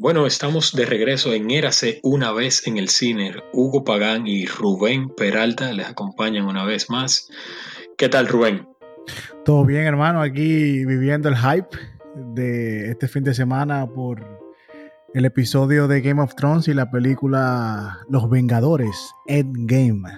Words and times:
Bueno, 0.00 0.28
estamos 0.28 0.74
de 0.74 0.86
regreso 0.86 1.32
en 1.32 1.50
Érase 1.50 1.98
una 2.04 2.30
vez 2.30 2.68
en 2.68 2.78
el 2.78 2.88
cine. 2.88 3.34
Hugo 3.52 3.82
Pagán 3.82 4.28
y 4.28 4.46
Rubén 4.46 5.08
Peralta 5.08 5.72
les 5.72 5.88
acompañan 5.88 6.44
una 6.44 6.64
vez 6.64 6.88
más. 6.88 7.28
¿Qué 7.96 8.08
tal, 8.08 8.28
Rubén? 8.28 8.68
Todo 9.44 9.64
bien, 9.64 9.82
hermano. 9.82 10.20
Aquí 10.20 10.84
viviendo 10.84 11.28
el 11.28 11.36
hype 11.36 11.76
de 12.32 12.92
este 12.92 13.08
fin 13.08 13.24
de 13.24 13.34
semana 13.34 13.88
por 13.88 14.24
el 15.14 15.24
episodio 15.24 15.88
de 15.88 16.00
Game 16.00 16.22
of 16.22 16.36
Thrones 16.36 16.68
y 16.68 16.74
la 16.74 16.92
película 16.92 17.98
Los 18.08 18.30
Vengadores 18.30 19.12
Endgame. 19.26 20.12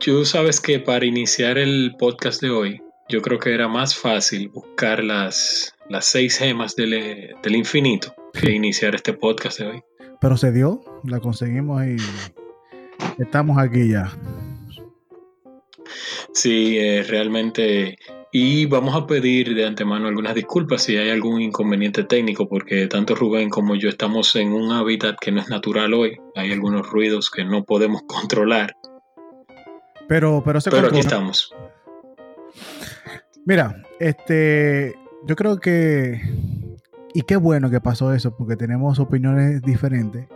Tú 0.00 0.26
sabes 0.26 0.60
que 0.60 0.80
para 0.80 1.06
iniciar 1.06 1.56
el 1.56 1.94
podcast 1.98 2.42
de 2.42 2.50
hoy, 2.50 2.83
yo 3.08 3.22
creo 3.22 3.38
que 3.38 3.54
era 3.54 3.68
más 3.68 3.96
fácil 3.96 4.48
buscar 4.48 5.04
las, 5.04 5.74
las 5.88 6.06
seis 6.06 6.38
gemas 6.38 6.74
del, 6.76 7.34
del 7.42 7.56
infinito 7.56 8.14
que 8.32 8.52
iniciar 8.52 8.94
este 8.94 9.12
podcast 9.12 9.58
de 9.60 9.66
hoy. 9.66 9.82
Pero 10.20 10.36
se 10.36 10.52
dio, 10.52 10.80
la 11.04 11.20
conseguimos 11.20 11.84
y 11.84 11.96
estamos 13.18 13.58
aquí 13.58 13.88
ya. 13.90 14.10
Sí, 16.32 16.78
eh, 16.78 17.02
realmente. 17.02 17.98
Y 18.32 18.66
vamos 18.66 18.96
a 18.96 19.06
pedir 19.06 19.54
de 19.54 19.64
antemano 19.64 20.08
algunas 20.08 20.34
disculpas 20.34 20.82
si 20.82 20.96
hay 20.96 21.10
algún 21.10 21.40
inconveniente 21.40 22.02
técnico, 22.02 22.48
porque 22.48 22.88
tanto 22.88 23.14
Rubén 23.14 23.48
como 23.48 23.76
yo 23.76 23.88
estamos 23.88 24.34
en 24.34 24.52
un 24.52 24.72
hábitat 24.72 25.16
que 25.20 25.30
no 25.30 25.40
es 25.40 25.48
natural 25.48 25.94
hoy. 25.94 26.18
Hay 26.34 26.50
algunos 26.50 26.88
ruidos 26.90 27.30
que 27.30 27.44
no 27.44 27.64
podemos 27.64 28.02
controlar. 28.06 28.74
Pero, 30.08 30.42
pero, 30.44 30.60
se 30.60 30.70
pero 30.70 30.88
aquí 30.88 30.98
estamos. 30.98 31.54
Mira, 33.46 33.82
este, 34.00 34.94
yo 35.26 35.36
creo 35.36 35.58
que 35.58 36.20
y 37.12 37.22
qué 37.22 37.36
bueno 37.36 37.68
que 37.68 37.80
pasó 37.80 38.14
eso, 38.14 38.34
porque 38.34 38.56
tenemos 38.56 38.98
opiniones 38.98 39.60
diferentes 39.60 40.26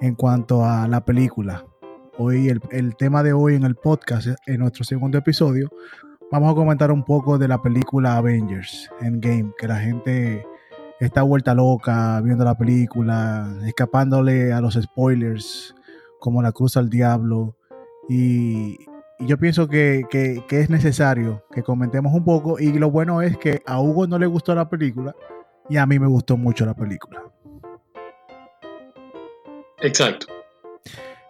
en 0.00 0.14
cuanto 0.14 0.64
a 0.64 0.86
la 0.86 1.04
película. 1.04 1.64
Hoy, 2.18 2.50
el, 2.50 2.60
el, 2.70 2.96
tema 2.96 3.22
de 3.22 3.32
hoy 3.32 3.54
en 3.54 3.64
el 3.64 3.76
podcast, 3.76 4.28
en 4.46 4.60
nuestro 4.60 4.84
segundo 4.84 5.16
episodio, 5.16 5.70
vamos 6.30 6.52
a 6.52 6.54
comentar 6.54 6.92
un 6.92 7.02
poco 7.02 7.38
de 7.38 7.48
la 7.48 7.62
película 7.62 8.16
Avengers 8.16 8.90
Endgame, 9.00 9.52
que 9.58 9.66
la 9.66 9.78
gente 9.78 10.46
está 11.00 11.22
vuelta 11.22 11.54
loca 11.54 12.20
viendo 12.20 12.44
la 12.44 12.58
película, 12.58 13.52
escapándole 13.64 14.52
a 14.52 14.60
los 14.60 14.74
spoilers, 14.74 15.74
como 16.18 16.42
la 16.42 16.52
cruz 16.52 16.76
al 16.76 16.90
diablo. 16.90 17.56
Y, 18.08 18.86
y 19.20 19.26
yo 19.26 19.38
pienso 19.38 19.68
que, 19.68 20.04
que, 20.10 20.42
que, 20.48 20.60
es 20.60 20.70
necesario 20.70 21.44
que 21.52 21.62
comentemos 21.62 22.12
un 22.14 22.24
poco. 22.24 22.58
Y 22.58 22.72
lo 22.72 22.90
bueno 22.90 23.20
es 23.20 23.36
que 23.36 23.62
a 23.66 23.80
Hugo 23.80 24.06
no 24.06 24.18
le 24.18 24.26
gustó 24.26 24.54
la 24.54 24.68
película 24.68 25.14
y 25.68 25.76
a 25.76 25.86
mí 25.86 25.98
me 25.98 26.06
gustó 26.06 26.38
mucho 26.38 26.64
la 26.64 26.74
película. 26.74 27.22
Exacto. 29.82 30.26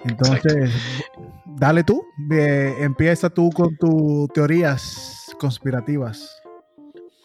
Entonces, 0.05 0.71
Exacto. 0.71 1.45
dale 1.47 1.85
tú, 1.85 2.03
eh, 2.31 2.77
empieza 2.79 3.29
tú 3.29 3.51
con 3.51 3.77
tus 3.77 4.29
teorías 4.33 5.35
conspirativas. 5.39 6.41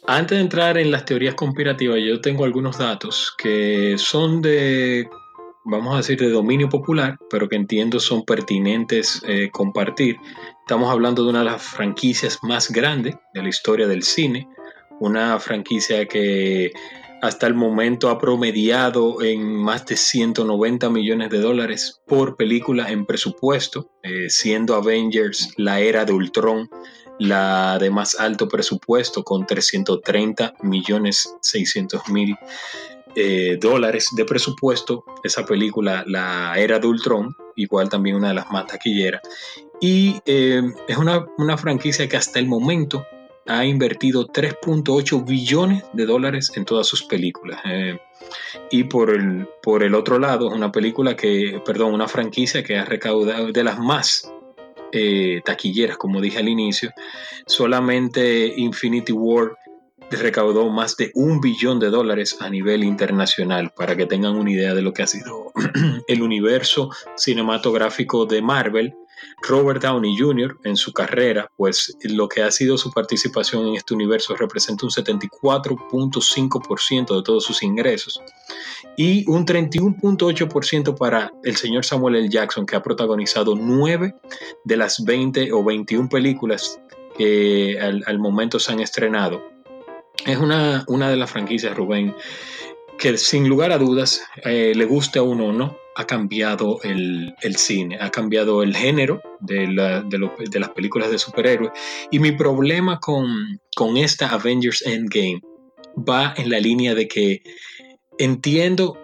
Antes 0.07 0.37
de 0.37 0.43
entrar 0.43 0.77
en 0.77 0.91
las 0.91 1.05
teorías 1.05 1.35
conspirativas, 1.35 1.99
yo 2.05 2.19
tengo 2.21 2.43
algunos 2.43 2.77
datos 2.77 3.33
que 3.37 3.95
son 3.97 4.41
de 4.41 5.07
vamos 5.65 5.93
a 5.93 5.97
decir, 5.97 6.19
de 6.19 6.29
dominio 6.29 6.69
popular, 6.69 7.17
pero 7.29 7.49
que 7.49 7.55
entiendo 7.55 7.99
son 7.99 8.23
pertinentes 8.23 9.21
eh, 9.27 9.49
compartir. 9.51 10.17
Estamos 10.61 10.91
hablando 10.91 11.23
de 11.23 11.29
una 11.29 11.39
de 11.39 11.45
las 11.45 11.61
franquicias 11.61 12.39
más 12.43 12.71
grandes 12.71 13.15
de 13.33 13.41
la 13.41 13.49
historia 13.49 13.87
del 13.87 14.03
cine, 14.03 14.47
una 14.99 15.39
franquicia 15.39 16.07
que 16.07 16.71
hasta 17.21 17.47
el 17.47 17.55
momento 17.55 18.09
ha 18.09 18.19
promediado 18.19 19.23
en 19.23 19.55
más 19.55 19.85
de 19.87 19.97
190 19.97 20.89
millones 20.89 21.29
de 21.31 21.39
dólares 21.39 22.01
por 22.05 22.35
película 22.35 22.91
en 22.91 23.05
presupuesto, 23.05 23.89
eh, 24.03 24.29
siendo 24.29 24.75
Avengers 24.75 25.53
la 25.57 25.79
era 25.79 26.05
de 26.05 26.13
Ultron 26.13 26.69
la 27.17 27.77
de 27.79 27.89
más 27.89 28.19
alto 28.19 28.47
presupuesto 28.47 29.23
con 29.23 29.45
330 29.45 30.55
millones 30.63 31.33
600 31.41 32.09
mil 32.09 32.35
eh, 33.15 33.57
dólares 33.59 34.09
de 34.15 34.25
presupuesto. 34.25 35.05
Esa 35.23 35.45
película, 35.45 36.03
La 36.05 36.53
Era 36.57 36.79
de 36.79 36.87
Ultron, 36.87 37.35
igual 37.55 37.89
también 37.89 38.17
una 38.17 38.29
de 38.29 38.33
las 38.35 38.51
más 38.51 38.67
taquilleras. 38.67 39.21
Y 39.79 40.15
eh, 40.25 40.61
es 40.87 40.97
una, 40.97 41.25
una, 41.37 41.57
franquicia 41.57 42.07
que 42.09 42.17
hasta 42.17 42.39
el 42.39 42.47
momento 42.47 43.05
ha 43.47 43.65
invertido 43.65 44.27
3.8 44.27 45.25
billones 45.25 45.83
de 45.93 46.05
dólares 46.05 46.51
en 46.55 46.65
todas 46.65 46.87
sus 46.87 47.03
películas. 47.03 47.61
Eh, 47.65 47.99
y 48.71 48.85
por 48.85 49.09
el, 49.09 49.47
por 49.61 49.83
el 49.83 49.95
otro 49.95 50.19
lado, 50.19 50.49
es 50.49 50.53
una 50.53 50.71
película 50.71 51.15
que, 51.15 51.61
perdón, 51.65 51.93
una 51.93 52.07
franquicia 52.07 52.63
que 52.63 52.77
ha 52.77 52.85
recaudado 52.85 53.51
de 53.51 53.63
las 53.63 53.79
más 53.79 54.31
taquilleras, 55.43 55.97
como 55.97 56.21
dije 56.21 56.39
al 56.39 56.47
inicio. 56.47 56.89
Solamente 57.45 58.53
Infinity 58.55 59.11
War 59.11 59.57
recaudó 60.11 60.69
más 60.69 60.97
de 60.97 61.11
un 61.15 61.41
billón 61.41 61.79
de 61.79 61.89
dólares 61.89 62.37
a 62.39 62.49
nivel 62.49 62.83
internacional, 62.83 63.71
para 63.75 63.95
que 63.95 64.05
tengan 64.05 64.35
una 64.35 64.51
idea 64.51 64.73
de 64.73 64.81
lo 64.81 64.93
que 64.93 65.03
ha 65.03 65.07
sido 65.07 65.51
el 66.07 66.21
universo 66.21 66.89
cinematográfico 67.15 68.25
de 68.25 68.41
Marvel. 68.41 68.93
Robert 69.41 69.81
Downey 69.81 70.17
Jr. 70.17 70.57
en 70.65 70.75
su 70.75 70.91
carrera, 70.91 71.49
pues 71.55 71.95
lo 72.03 72.27
que 72.27 72.43
ha 72.43 72.51
sido 72.51 72.77
su 72.77 72.91
participación 72.91 73.65
en 73.67 73.75
este 73.75 73.93
universo 73.93 74.35
representa 74.35 74.85
un 74.85 74.91
74.5% 74.91 77.15
de 77.15 77.23
todos 77.23 77.45
sus 77.45 77.63
ingresos 77.63 78.19
y 78.97 79.23
un 79.29 79.45
31.8% 79.45 80.97
para 80.97 81.31
el 81.43 81.55
señor 81.55 81.85
Samuel 81.85 82.17
L. 82.17 82.27
Jackson, 82.29 82.65
que 82.65 82.75
ha 82.75 82.83
protagonizado 82.83 83.55
9 83.55 84.15
de 84.65 84.77
las 84.77 85.01
20 85.03 85.53
o 85.53 85.63
21 85.63 86.09
películas 86.09 86.81
que 87.17 87.79
al, 87.79 88.03
al 88.05 88.19
momento 88.19 88.59
se 88.59 88.73
han 88.73 88.81
estrenado 88.81 89.54
es 90.25 90.37
una, 90.37 90.83
una 90.87 91.09
de 91.09 91.15
las 91.15 91.31
franquicias, 91.31 91.75
Rubén, 91.75 92.15
que 92.97 93.17
sin 93.17 93.47
lugar 93.47 93.71
a 93.71 93.77
dudas, 93.77 94.23
eh, 94.43 94.73
le 94.75 94.85
guste 94.85 95.19
a 95.19 95.23
uno 95.23 95.47
o 95.47 95.53
no, 95.53 95.77
ha 95.95 96.05
cambiado 96.05 96.79
el, 96.83 97.33
el, 97.41 97.55
cine, 97.55 97.97
ha 98.01 98.09
cambiado 98.09 98.63
el 98.63 98.75
género 98.75 99.21
de, 99.39 99.67
la, 99.67 100.01
de, 100.01 100.29
de, 100.49 100.59
las 100.59 100.69
películas 100.69 101.09
de 101.09 101.19
superhéroes. 101.19 101.71
Y 102.11 102.19
mi 102.19 102.31
problema 102.33 102.99
con, 102.99 103.59
con 103.75 103.95
esta 103.97 104.27
Avengers 104.29 104.85
Endgame 104.85 105.41
va 105.97 106.33
en 106.35 106.49
la 106.49 106.59
línea 106.59 106.95
de 106.95 107.07
que 107.07 107.41
entiendo 108.17 108.97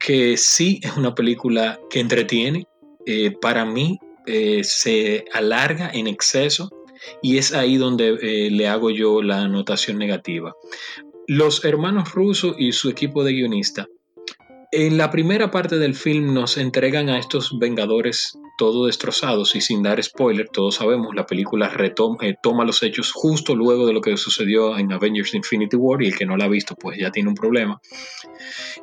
que 0.00 0.36
sí 0.36 0.80
es 0.82 0.96
una 0.96 1.14
película 1.14 1.80
que 1.90 2.00
entretiene. 2.00 2.66
Eh, 3.04 3.30
para 3.30 3.64
mí 3.64 3.98
eh, 4.26 4.62
se 4.64 5.24
alarga 5.32 5.90
en 5.92 6.06
exceso 6.06 6.70
y 7.22 7.38
es 7.38 7.52
ahí 7.52 7.76
donde 7.76 8.18
eh, 8.20 8.50
le 8.50 8.68
hago 8.68 8.90
yo 8.90 9.22
la 9.22 9.42
anotación 9.42 9.98
negativa. 9.98 10.54
Los 11.26 11.64
hermanos 11.64 12.12
rusos 12.12 12.54
y 12.58 12.72
su 12.72 12.88
equipo 12.88 13.22
de 13.24 13.32
guionista, 13.32 13.86
en 14.70 14.98
la 14.98 15.10
primera 15.10 15.50
parte 15.50 15.78
del 15.78 15.94
film 15.94 16.34
nos 16.34 16.58
entregan 16.58 17.08
a 17.08 17.18
estos 17.18 17.58
vengadores 17.58 18.38
todo 18.58 18.86
destrozados 18.86 19.54
y 19.54 19.62
sin 19.62 19.82
dar 19.82 20.02
spoiler, 20.02 20.48
todos 20.48 20.74
sabemos, 20.74 21.14
la 21.14 21.24
película 21.24 21.68
retoma, 21.68 22.18
eh, 22.20 22.34
toma 22.42 22.66
los 22.66 22.82
hechos 22.82 23.12
justo 23.12 23.54
luego 23.54 23.86
de 23.86 23.94
lo 23.94 24.02
que 24.02 24.16
sucedió 24.18 24.76
en 24.76 24.92
Avengers 24.92 25.32
Infinity 25.32 25.76
War 25.76 26.02
y 26.02 26.08
el 26.08 26.18
que 26.18 26.26
no 26.26 26.36
la 26.36 26.44
ha 26.44 26.48
visto 26.48 26.74
pues 26.74 26.98
ya 26.98 27.10
tiene 27.10 27.30
un 27.30 27.34
problema. 27.34 27.80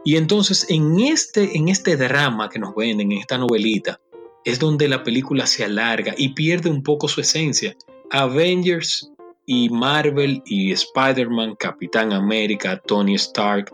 Y 0.04 0.16
entonces 0.16 0.66
en 0.70 1.00
este, 1.00 1.56
en 1.56 1.68
este 1.68 1.98
drama 1.98 2.50
que 2.50 2.58
nos 2.58 2.74
venden, 2.74 3.12
en 3.12 3.20
esta 3.20 3.38
novelita, 3.38 4.00
es 4.44 4.59
donde 4.59 4.88
la 4.88 5.04
película 5.04 5.46
se 5.46 5.66
alarga 5.66 6.16
y 6.18 6.30
pierde 6.30 6.70
un 6.70 6.81
poco 6.81 7.08
su 7.08 7.22
esencia. 7.22 7.75
Avengers 8.12 9.12
y 9.46 9.70
Marvel 9.70 10.42
y 10.46 10.72
Spider-Man, 10.72 11.56
Capitán 11.56 12.14
América, 12.14 12.82
Tony 12.86 13.16
Stark 13.16 13.74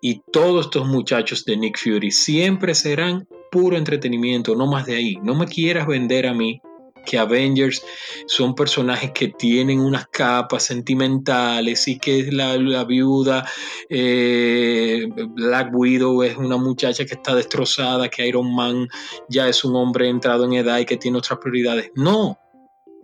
y 0.00 0.20
todos 0.32 0.66
estos 0.66 0.86
muchachos 0.86 1.44
de 1.44 1.56
Nick 1.56 1.78
Fury 1.78 2.10
siempre 2.10 2.74
serán 2.74 3.26
puro 3.50 3.76
entretenimiento, 3.76 4.54
no 4.54 4.66
más 4.66 4.86
de 4.86 4.96
ahí. 4.96 5.16
No 5.22 5.34
me 5.34 5.46
quieras 5.46 5.86
vender 5.86 6.26
a 6.26 6.34
mí 6.34 6.60
que 7.06 7.16
Avengers 7.16 7.82
son 8.26 8.54
personajes 8.54 9.12
que 9.12 9.28
tienen 9.28 9.80
unas 9.80 10.08
capas 10.08 10.64
sentimentales 10.64 11.88
y 11.88 11.98
que 11.98 12.30
la, 12.32 12.58
la 12.58 12.84
viuda 12.84 13.48
eh, 13.88 15.06
Black 15.08 15.70
Widow 15.72 16.22
es 16.24 16.36
una 16.36 16.58
muchacha 16.58 17.06
que 17.06 17.14
está 17.14 17.34
destrozada, 17.34 18.08
que 18.08 18.26
Iron 18.26 18.54
Man 18.54 18.88
ya 19.28 19.48
es 19.48 19.64
un 19.64 19.76
hombre 19.76 20.08
entrado 20.08 20.44
en 20.44 20.54
edad 20.54 20.78
y 20.78 20.84
que 20.84 20.96
tiene 20.96 21.18
otras 21.18 21.38
prioridades. 21.38 21.90
No, 21.94 22.38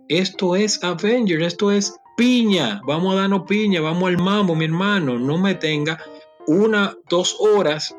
esto 0.09 0.55
es 0.55 0.83
Avengers, 0.83 1.45
esto 1.45 1.71
es 1.71 1.95
piña, 2.17 2.81
vamos 2.85 3.15
a 3.15 3.21
darnos 3.21 3.43
piña, 3.47 3.81
vamos 3.81 4.09
al 4.09 4.17
mambo, 4.17 4.55
mi 4.55 4.65
hermano, 4.65 5.17
no 5.17 5.37
me 5.37 5.55
tenga 5.55 5.97
una, 6.47 6.95
dos 7.09 7.37
horas 7.39 7.95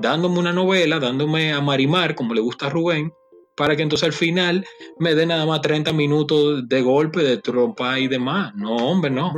dándome 0.00 0.38
una 0.38 0.52
novela, 0.52 0.98
dándome 0.98 1.52
a 1.52 1.60
marimar, 1.60 2.14
como 2.14 2.34
le 2.34 2.40
gusta 2.40 2.66
a 2.66 2.70
Rubén, 2.70 3.12
para 3.56 3.76
que 3.76 3.82
entonces 3.82 4.06
al 4.06 4.12
final 4.12 4.64
me 4.98 5.14
dé 5.14 5.26
nada 5.26 5.46
más 5.46 5.60
30 5.60 5.92
minutos 5.92 6.68
de 6.68 6.82
golpe, 6.82 7.22
de 7.22 7.36
trompa 7.36 7.98
y 7.98 8.08
demás. 8.08 8.52
No, 8.56 8.76
hombre, 8.76 9.10
no. 9.10 9.32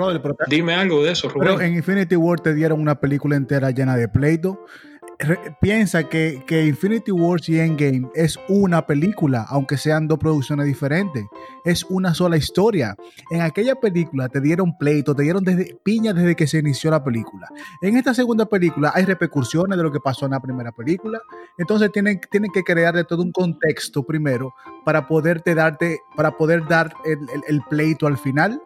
Dime 0.49 0.75
algo 0.75 1.03
de 1.03 1.13
eso, 1.13 1.29
Rubén. 1.29 1.49
Pero 1.49 1.61
en 1.61 1.75
Infinity 1.75 2.17
War 2.17 2.41
te 2.41 2.55
dieron 2.55 2.81
una 2.81 3.01
película 3.01 3.37
entera 3.37 3.71
llena 3.71 3.97
de 3.97 4.09
pleito 4.09 4.65
piensa 5.61 6.09
que, 6.09 6.67
Infinity 6.67 7.11
Wars 7.11 7.49
y 7.49 7.59
Endgame 7.59 8.09
es 8.15 8.39
una 8.49 8.87
película, 8.87 9.47
aunque 9.49 9.77
sean 9.77 10.09
dos 10.09 10.19
producciones 10.19 10.67
diferentes. 10.67 11.25
Es 11.65 11.85
una 11.85 12.15
sola 12.15 12.37
historia. 12.37 12.97
En 13.31 13.41
aquella 13.41 13.75
película 13.75 14.29
te 14.29 14.41
dieron 14.41 14.77
pleito, 14.77 15.15
te 15.15 15.23
dieron 15.23 15.45
desde, 15.45 15.77
piña 15.83 16.13
desde 16.13 16.35
que 16.35 16.47
se 16.47 16.59
inició 16.59 16.91
la 16.91 17.03
película. 17.03 17.49
En 17.81 17.97
esta 17.97 18.15
segunda 18.15 18.47
película 18.47 18.93
hay 18.95 19.05
repercusiones 19.05 19.77
de 19.77 19.85
lo 19.85 19.93
que 19.93 20.01
pasó 20.01 20.27
en 20.27 20.33
la 20.33 20.41
primera 20.41 20.73
película. 20.73 21.21
Entonces 21.59 21.91
tienen, 21.93 22.21
tienen 22.31 22.51
que 22.53 22.63
crear 22.63 22.95
de 22.95 23.05
todo 23.05 23.23
un 23.23 23.33
contexto 23.33 24.05
primero 24.05 24.53
para 24.85 25.07
poderte 25.07 25.55
darte, 25.55 26.01
para 26.17 26.37
poder 26.37 26.67
dar 26.67 26.93
el, 27.05 27.19
el 27.49 27.63
pleito 27.69 28.07
al 28.07 28.19
final. 28.19 28.61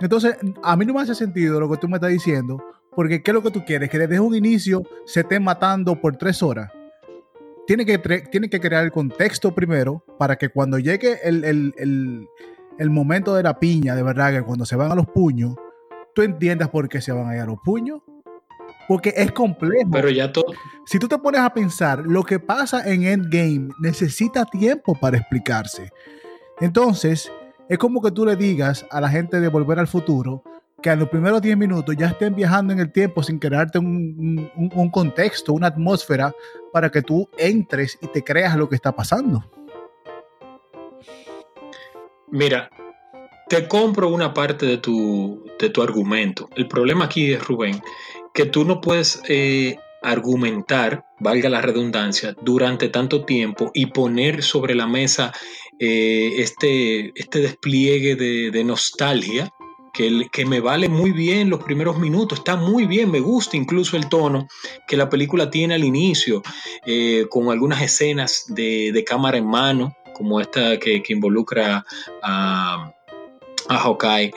Entonces, 0.00 0.36
a 0.62 0.76
mí 0.76 0.86
no 0.86 0.94
me 0.94 1.02
hace 1.02 1.14
sentido 1.14 1.60
lo 1.60 1.70
que 1.70 1.76
tú 1.76 1.86
me 1.86 1.96
estás 1.96 2.10
diciendo 2.10 2.58
porque 2.94 3.22
¿qué 3.22 3.30
es 3.30 3.34
lo 3.34 3.42
que 3.42 3.50
tú 3.50 3.64
quieres? 3.64 3.88
Que 3.88 3.98
desde 3.98 4.20
un 4.20 4.34
inicio 4.34 4.82
se 5.04 5.20
estén 5.20 5.42
matando 5.42 6.00
por 6.00 6.16
tres 6.16 6.42
horas. 6.42 6.70
Tiene 7.66 7.86
que, 7.86 7.98
tiene 7.98 8.48
que 8.48 8.60
crear 8.60 8.84
el 8.84 8.90
contexto 8.90 9.54
primero 9.54 10.04
para 10.18 10.36
que 10.36 10.48
cuando 10.48 10.78
llegue 10.78 11.20
el, 11.22 12.26
momento 12.90 13.34
de 13.34 13.42
la 13.42 13.58
piña, 13.58 13.94
de 13.94 14.02
verdad, 14.02 14.32
que 14.32 14.42
cuando 14.42 14.64
se 14.64 14.74
van 14.74 14.90
a 14.90 14.94
los 14.94 15.06
puños, 15.06 15.54
tú 16.14 16.22
entiendas 16.22 16.68
por 16.68 16.88
qué 16.88 17.00
se 17.00 17.12
van 17.12 17.28
a 17.28 17.36
ir 17.36 17.42
a 17.42 17.46
los 17.46 17.58
puños. 17.64 18.00
Porque 18.88 19.14
es 19.16 19.30
complejo. 19.30 19.88
Pero 19.92 20.10
ya 20.10 20.32
todo. 20.32 20.52
Si 20.84 20.98
tú 20.98 21.06
te 21.06 21.16
pones 21.18 21.42
a 21.42 21.54
pensar, 21.54 22.00
lo 22.04 22.24
que 22.24 22.40
pasa 22.40 22.90
en 22.90 23.04
Endgame 23.04 23.68
necesita 23.78 24.44
tiempo 24.44 24.98
para 24.98 25.18
explicarse. 25.18 25.92
Entonces, 26.60 27.30
es 27.68 27.78
como 27.78 28.02
que 28.02 28.10
tú 28.10 28.26
le 28.26 28.34
digas 28.34 28.84
a 28.90 29.00
la 29.00 29.08
gente 29.08 29.38
de 29.38 29.46
Volver 29.46 29.78
al 29.78 29.86
Futuro, 29.86 30.42
que 30.82 30.90
a 30.90 30.96
los 30.96 31.08
primeros 31.08 31.42
10 31.42 31.56
minutos 31.56 31.94
ya 31.98 32.08
estén 32.08 32.34
viajando 32.34 32.72
en 32.72 32.80
el 32.80 32.92
tiempo 32.92 33.22
sin 33.22 33.38
crearte 33.38 33.78
un, 33.78 34.50
un, 34.56 34.90
contexto, 34.90 35.52
una 35.52 35.68
atmósfera 35.68 36.34
para 36.72 36.90
que 36.90 37.02
tú 37.02 37.28
entres 37.36 37.98
y 38.00 38.06
te 38.08 38.22
creas 38.22 38.56
lo 38.56 38.68
que 38.68 38.76
está 38.76 38.92
pasando. 38.94 39.44
Mira, 42.28 42.70
te 43.48 43.66
compro 43.66 44.08
una 44.08 44.32
parte 44.32 44.66
de 44.66 44.78
tu, 44.78 45.44
de 45.58 45.70
tu 45.70 45.82
argumento. 45.82 46.48
El 46.54 46.68
problema 46.68 47.06
aquí 47.06 47.32
es, 47.32 47.46
Rubén, 47.46 47.82
que 48.32 48.46
tú 48.46 48.64
no 48.64 48.80
puedes 48.80 49.20
eh, 49.28 49.76
argumentar, 50.02 51.04
valga 51.18 51.48
la 51.50 51.60
redundancia, 51.60 52.34
durante 52.42 52.88
tanto 52.88 53.24
tiempo 53.24 53.70
y 53.74 53.86
poner 53.86 54.42
sobre 54.42 54.74
la 54.74 54.86
mesa 54.86 55.32
eh, 55.78 56.34
este, 56.38 57.12
este 57.14 57.40
despliegue 57.40 58.14
de, 58.14 58.50
de 58.50 58.64
nostalgia 58.64 59.52
que, 59.92 60.44
me 60.46 60.60
vale 60.60 60.88
muy 60.88 61.12
bien 61.12 61.50
los 61.50 61.62
primeros 61.62 61.98
minutos, 61.98 62.38
está 62.38 62.56
muy 62.56 62.86
bien, 62.86 63.10
me 63.10 63.20
gusta 63.20 63.56
incluso 63.56 63.96
el 63.96 64.08
tono 64.08 64.48
que 64.86 64.96
la 64.96 65.08
película 65.08 65.50
tiene 65.50 65.74
al 65.74 65.84
inicio, 65.84 66.42
eh, 66.86 67.26
con 67.30 67.50
algunas 67.50 67.82
escenas 67.82 68.46
de, 68.48 69.04
cámara 69.06 69.38
en 69.38 69.46
mano, 69.46 69.94
como 70.14 70.40
esta 70.40 70.78
que, 70.78 71.02
involucra 71.08 71.84
a, 72.22 72.92
a 73.68 73.78
Hawkeye. 73.78 74.32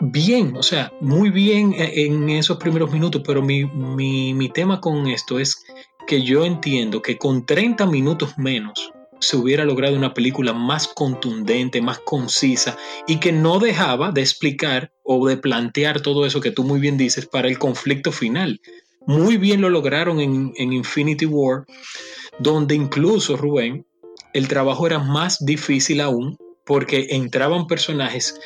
Bien, 0.00 0.56
o 0.56 0.62
sea, 0.62 0.92
muy 1.00 1.30
bien 1.30 1.74
en 1.76 2.28
esos 2.30 2.56
primeros 2.56 2.90
minutos, 2.90 3.22
pero 3.24 3.40
mi, 3.40 3.64
mi 3.64 4.48
tema 4.48 4.80
con 4.80 5.06
esto 5.06 5.38
es 5.38 5.64
que 6.06 6.22
yo 6.22 6.44
entiendo 6.44 7.02
que 7.02 7.18
con 7.18 7.46
30 7.46 7.86
minutos 7.86 8.36
menos, 8.36 8.92
se 9.22 9.36
hubiera 9.36 9.64
logrado 9.64 9.96
una 9.96 10.14
película 10.14 10.52
más 10.52 10.88
contundente, 10.88 11.80
más 11.80 12.00
concisa 12.00 12.76
y 13.06 13.20
que 13.20 13.32
no 13.32 13.60
dejaba 13.60 14.10
de 14.10 14.20
explicar 14.20 14.92
o 15.04 15.26
de 15.28 15.36
plantear 15.36 16.00
todo 16.00 16.26
eso 16.26 16.40
que 16.40 16.50
tú 16.50 16.64
muy 16.64 16.80
bien 16.80 16.98
dices 16.98 17.26
para 17.26 17.48
el 17.48 17.58
conflicto 17.58 18.10
final. 18.10 18.60
Muy 19.06 19.36
bien 19.36 19.60
lo 19.60 19.70
lograron 19.70 20.20
en, 20.20 20.52
Infinity 20.56 21.26
War, 21.26 21.64
donde 22.40 22.74
incluso, 22.74 23.36
Rubén, 23.36 23.86
el 24.34 24.48
trabajo 24.48 24.86
era 24.86 24.98
más 24.98 25.44
difícil 25.44 26.00
aún 26.00 26.36
porque 26.64 27.08
entraban 27.10 27.66
personajes 27.66 28.38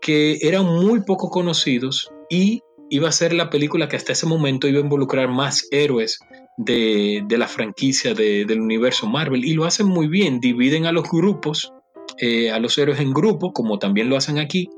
que 0.00 0.38
eran 0.42 0.66
muy 0.66 1.02
poco 1.02 1.30
conocidos 1.30 2.10
y 2.28 2.62
iba 2.90 3.08
a 3.08 3.12
ser 3.12 3.32
la 3.32 3.50
película 3.50 3.88
que 3.88 3.96
hasta 3.96 4.12
ese 4.12 4.26
momento 4.26 4.68
iba 4.68 4.78
a 4.78 4.82
involucrar 4.82 5.28
más 5.28 5.66
héroes 5.70 6.18
de, 6.56 7.24
la 7.30 7.48
franquicia 7.48 8.14
del 8.14 8.60
universo 8.60 9.06
Marvel 9.06 9.44
y 9.44 9.54
lo 9.54 9.64
hacen 9.64 9.86
muy 9.86 10.08
bien, 10.08 10.40
dividen 10.40 10.86
a 10.86 10.92
los 10.92 11.08
grupos, 11.08 11.72
eh, 12.18 12.50
a 12.50 12.58
los 12.58 12.78
héroes 12.78 13.00
en 13.00 13.12
grupos, 13.12 13.52
como 13.54 13.78
también 13.78 14.08
lo 14.08 14.16
hacen 14.16 14.38
aquí, 14.38 14.68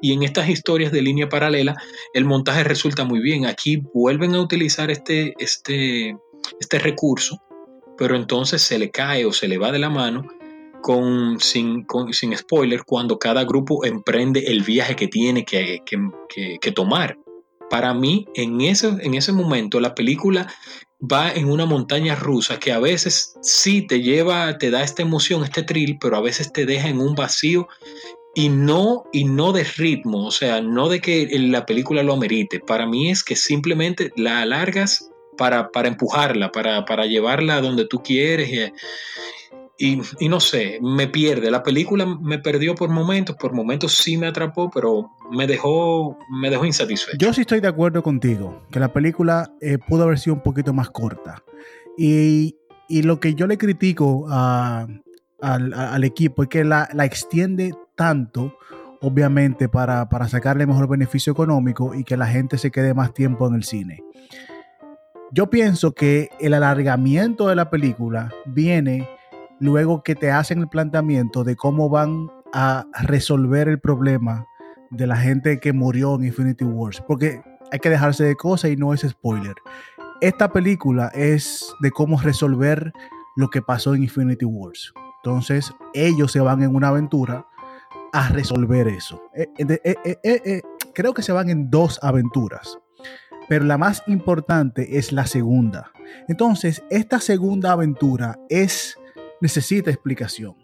y 0.00 0.12
en 0.12 0.22
estas 0.24 0.48
historias 0.48 0.92
de 0.92 1.00
línea 1.00 1.28
paralela 1.28 1.76
el 2.12 2.24
montaje 2.24 2.64
resulta 2.64 3.04
muy 3.04 3.20
bien. 3.20 3.46
Aquí 3.46 3.82
vuelven 3.94 4.34
a 4.34 4.40
utilizar 4.40 4.90
este, 4.90 5.34
este, 5.38 6.16
este 6.58 6.78
recurso, 6.80 7.40
pero 7.96 8.16
entonces 8.16 8.62
se 8.62 8.78
le 8.78 8.90
cae 8.90 9.24
o 9.24 9.32
se 9.32 9.46
le 9.46 9.58
va 9.58 9.70
de 9.70 9.78
la 9.78 9.90
mano 9.90 10.26
con, 10.82 11.38
sin, 11.38 11.86
sin 12.10 12.36
spoiler 12.36 12.82
cuando 12.84 13.20
cada 13.20 13.44
grupo 13.44 13.84
emprende 13.84 14.40
el 14.48 14.64
viaje 14.64 14.96
que 14.96 15.06
tiene 15.06 15.44
que, 15.44 15.82
que 15.84 16.72
tomar. 16.72 17.16
Para 17.70 17.94
mí, 17.94 18.26
en 18.34 18.60
en 18.60 19.14
ese 19.14 19.32
momento, 19.32 19.80
la 19.80 19.94
película 19.94 20.52
va 21.02 21.32
en 21.32 21.50
una 21.50 21.66
montaña 21.66 22.14
rusa 22.14 22.58
que 22.58 22.72
a 22.72 22.78
veces 22.78 23.34
sí 23.42 23.82
te 23.82 24.00
lleva, 24.00 24.58
te 24.58 24.70
da 24.70 24.82
esta 24.82 25.02
emoción, 25.02 25.42
este 25.42 25.62
thrill, 25.62 25.98
pero 26.00 26.16
a 26.16 26.20
veces 26.20 26.52
te 26.52 26.64
deja 26.64 26.88
en 26.88 27.00
un 27.00 27.14
vacío 27.14 27.68
y 28.34 28.48
no, 28.48 29.04
y 29.12 29.24
no 29.24 29.52
de 29.52 29.64
ritmo, 29.64 30.26
o 30.26 30.30
sea, 30.30 30.60
no 30.60 30.88
de 30.88 31.00
que 31.00 31.28
la 31.38 31.66
película 31.66 32.02
lo 32.02 32.14
amerite. 32.14 32.60
Para 32.60 32.86
mí 32.86 33.10
es 33.10 33.24
que 33.24 33.36
simplemente 33.36 34.12
la 34.16 34.42
alargas 34.42 35.10
para, 35.36 35.70
para 35.70 35.88
empujarla, 35.88 36.52
para, 36.52 36.84
para 36.84 37.06
llevarla 37.06 37.56
a 37.56 37.60
donde 37.60 37.86
tú 37.86 38.02
quieres. 38.02 38.72
Y, 39.84 40.00
y, 40.20 40.28
no 40.28 40.38
sé, 40.38 40.78
me 40.80 41.08
pierde. 41.08 41.50
La 41.50 41.64
película 41.64 42.06
me 42.06 42.38
perdió 42.38 42.76
por 42.76 42.88
momentos, 42.88 43.34
por 43.34 43.52
momentos 43.52 43.92
sí 43.92 44.16
me 44.16 44.28
atrapó, 44.28 44.70
pero 44.70 45.10
me 45.32 45.48
dejó, 45.48 46.16
me 46.30 46.50
dejó 46.50 46.64
insatisfecho. 46.64 47.18
Yo 47.18 47.32
sí 47.32 47.40
estoy 47.40 47.58
de 47.58 47.66
acuerdo 47.66 48.00
contigo, 48.00 48.62
que 48.70 48.78
la 48.78 48.92
película 48.92 49.52
eh, 49.60 49.78
pudo 49.78 50.04
haber 50.04 50.20
sido 50.20 50.34
un 50.34 50.42
poquito 50.44 50.72
más 50.72 50.88
corta. 50.90 51.42
Y, 51.98 52.54
y 52.88 53.02
lo 53.02 53.18
que 53.18 53.34
yo 53.34 53.48
le 53.48 53.58
critico 53.58 54.28
al, 54.30 55.02
al, 55.40 56.04
equipo 56.04 56.44
es 56.44 56.48
que 56.48 56.62
la, 56.62 56.88
la 56.92 57.04
extiende 57.04 57.74
tanto, 57.96 58.56
obviamente, 59.00 59.68
para, 59.68 60.08
para 60.08 60.28
sacarle 60.28 60.64
mejor 60.64 60.86
beneficio 60.86 61.32
económico 61.32 61.92
y 61.92 62.04
que 62.04 62.16
la 62.16 62.28
gente 62.28 62.56
se 62.56 62.70
quede 62.70 62.94
más 62.94 63.14
tiempo 63.14 63.48
en 63.48 63.56
el 63.56 63.64
cine. 63.64 64.04
Yo 65.32 65.50
pienso 65.50 65.92
que 65.92 66.28
el 66.38 66.54
alargamiento 66.54 67.48
de 67.48 67.56
la 67.56 67.68
película 67.68 68.32
viene 68.46 69.08
luego 69.62 70.02
que 70.02 70.16
te 70.16 70.32
hacen 70.32 70.58
el 70.58 70.68
planteamiento 70.68 71.44
de 71.44 71.54
cómo 71.54 71.88
van 71.88 72.28
a 72.52 72.86
resolver 73.00 73.68
el 73.68 73.78
problema 73.78 74.44
de 74.90 75.06
la 75.06 75.16
gente 75.16 75.60
que 75.60 75.72
murió 75.72 76.16
en 76.16 76.24
Infinity 76.24 76.64
Wars. 76.64 77.00
Porque 77.06 77.40
hay 77.70 77.78
que 77.78 77.88
dejarse 77.88 78.24
de 78.24 78.34
cosas 78.34 78.72
y 78.72 78.76
no 78.76 78.92
es 78.92 79.02
spoiler. 79.02 79.54
Esta 80.20 80.52
película 80.52 81.12
es 81.14 81.72
de 81.80 81.92
cómo 81.92 82.20
resolver 82.20 82.92
lo 83.36 83.50
que 83.50 83.62
pasó 83.62 83.94
en 83.94 84.02
Infinity 84.02 84.44
Wars. 84.44 84.92
Entonces, 85.22 85.72
ellos 85.94 86.32
se 86.32 86.40
van 86.40 86.64
en 86.64 86.74
una 86.74 86.88
aventura 86.88 87.46
a 88.12 88.28
resolver 88.30 88.88
eso. 88.88 89.22
Eh, 89.32 89.46
eh, 89.58 90.18
eh, 90.24 90.62
creo 90.92 91.14
que 91.14 91.22
se 91.22 91.30
van 91.30 91.50
en 91.50 91.70
dos 91.70 92.00
aventuras, 92.02 92.78
pero 93.48 93.64
la 93.64 93.78
más 93.78 94.02
importante 94.08 94.98
es 94.98 95.12
la 95.12 95.26
segunda. 95.26 95.92
Entonces, 96.26 96.82
esta 96.90 97.20
segunda 97.20 97.70
aventura 97.70 98.40
es 98.48 98.98
necesita 99.42 99.90
explicación. 99.90 100.54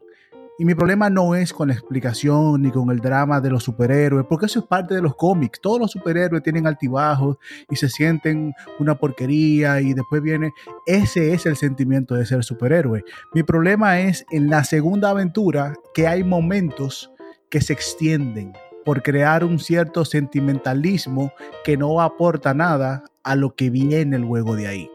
Y 0.60 0.64
mi 0.64 0.74
problema 0.74 1.10
no 1.10 1.34
es 1.34 1.52
con 1.52 1.68
la 1.68 1.74
explicación 1.74 2.62
ni 2.62 2.70
con 2.70 2.90
el 2.90 3.00
drama 3.00 3.40
de 3.40 3.50
los 3.50 3.64
superhéroes, 3.64 4.24
porque 4.28 4.46
eso 4.46 4.60
es 4.60 4.66
parte 4.66 4.94
de 4.94 5.02
los 5.02 5.14
cómics. 5.14 5.60
Todos 5.60 5.80
los 5.80 5.90
superhéroes 5.90 6.42
tienen 6.42 6.66
altibajos 6.66 7.36
y 7.68 7.76
se 7.76 7.88
sienten 7.88 8.54
una 8.78 8.96
porquería 8.96 9.80
y 9.80 9.94
después 9.94 10.22
viene, 10.22 10.52
ese 10.86 11.32
es 11.32 11.46
el 11.46 11.56
sentimiento 11.56 12.14
de 12.14 12.26
ser 12.26 12.42
superhéroe. 12.42 13.04
Mi 13.34 13.42
problema 13.42 14.00
es 14.00 14.24
en 14.30 14.48
la 14.48 14.64
segunda 14.64 15.10
aventura 15.10 15.74
que 15.92 16.06
hay 16.06 16.24
momentos 16.24 17.12
que 17.50 17.60
se 17.60 17.72
extienden 17.72 18.52
por 18.84 19.02
crear 19.02 19.44
un 19.44 19.58
cierto 19.58 20.04
sentimentalismo 20.04 21.32
que 21.64 21.76
no 21.76 22.00
aporta 22.00 22.54
nada 22.54 23.04
a 23.28 23.36
lo 23.36 23.54
que 23.54 23.68
viene 23.68 24.18
luego 24.18 24.56
de 24.56 24.66
ahí. 24.66 24.90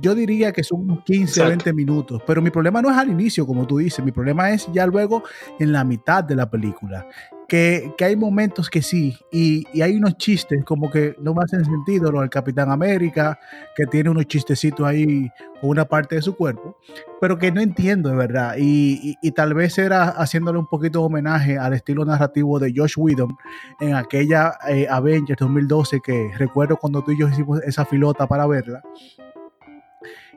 Yo 0.00 0.16
diría 0.16 0.52
que 0.52 0.64
son 0.64 0.80
unos 0.80 1.04
15 1.04 1.42
o 1.42 1.46
20 1.46 1.72
minutos, 1.72 2.20
pero 2.26 2.42
mi 2.42 2.50
problema 2.50 2.82
no 2.82 2.90
es 2.90 2.96
al 2.96 3.10
inicio, 3.10 3.46
como 3.46 3.64
tú 3.64 3.78
dices, 3.78 4.04
mi 4.04 4.10
problema 4.10 4.50
es 4.50 4.68
ya 4.72 4.86
luego 4.86 5.22
en 5.60 5.72
la 5.72 5.84
mitad 5.84 6.24
de 6.24 6.34
la 6.34 6.50
película. 6.50 7.06
Que, 7.50 7.92
hay 7.98 8.14
momentos 8.14 8.70
que 8.70 8.80
sí, 8.80 9.18
y, 9.32 9.66
hay 9.82 9.96
unos 9.96 10.16
chistes 10.16 10.64
como 10.64 10.88
que 10.88 11.16
no 11.20 11.34
me 11.34 11.42
hacen 11.42 11.64
sentido, 11.64 12.12
lo 12.12 12.20
del 12.20 12.30
Capitán 12.30 12.70
América, 12.70 13.40
que 13.74 13.86
tiene 13.86 14.08
unos 14.08 14.26
chistecitos 14.26 14.86
ahí 14.86 15.28
con 15.60 15.70
una 15.70 15.84
parte 15.84 16.14
de 16.14 16.22
su 16.22 16.36
cuerpo, 16.36 16.78
pero 17.20 17.38
que 17.38 17.50
no 17.50 17.60
entiendo 17.60 18.08
de 18.08 18.14
verdad, 18.14 18.54
y, 18.56 19.16
tal 19.32 19.54
vez 19.54 19.76
era 19.78 20.10
haciéndole 20.10 20.60
un 20.60 20.68
poquito 20.68 21.00
de 21.00 21.06
homenaje 21.06 21.58
al 21.58 21.74
estilo 21.74 22.04
narrativo 22.04 22.60
de 22.60 22.72
Josh 22.74 22.94
Whedon 22.96 23.36
en 23.80 23.96
aquella 23.96 24.52
eh, 24.68 24.86
Avengers 24.88 25.40
2012 25.40 26.00
que 26.04 26.30
recuerdo 26.38 26.76
cuando 26.76 27.02
tú 27.02 27.10
y 27.10 27.18
yo 27.18 27.28
hicimos 27.28 27.60
esa 27.64 27.84
filota 27.84 28.28
para 28.28 28.46
verla, 28.46 28.80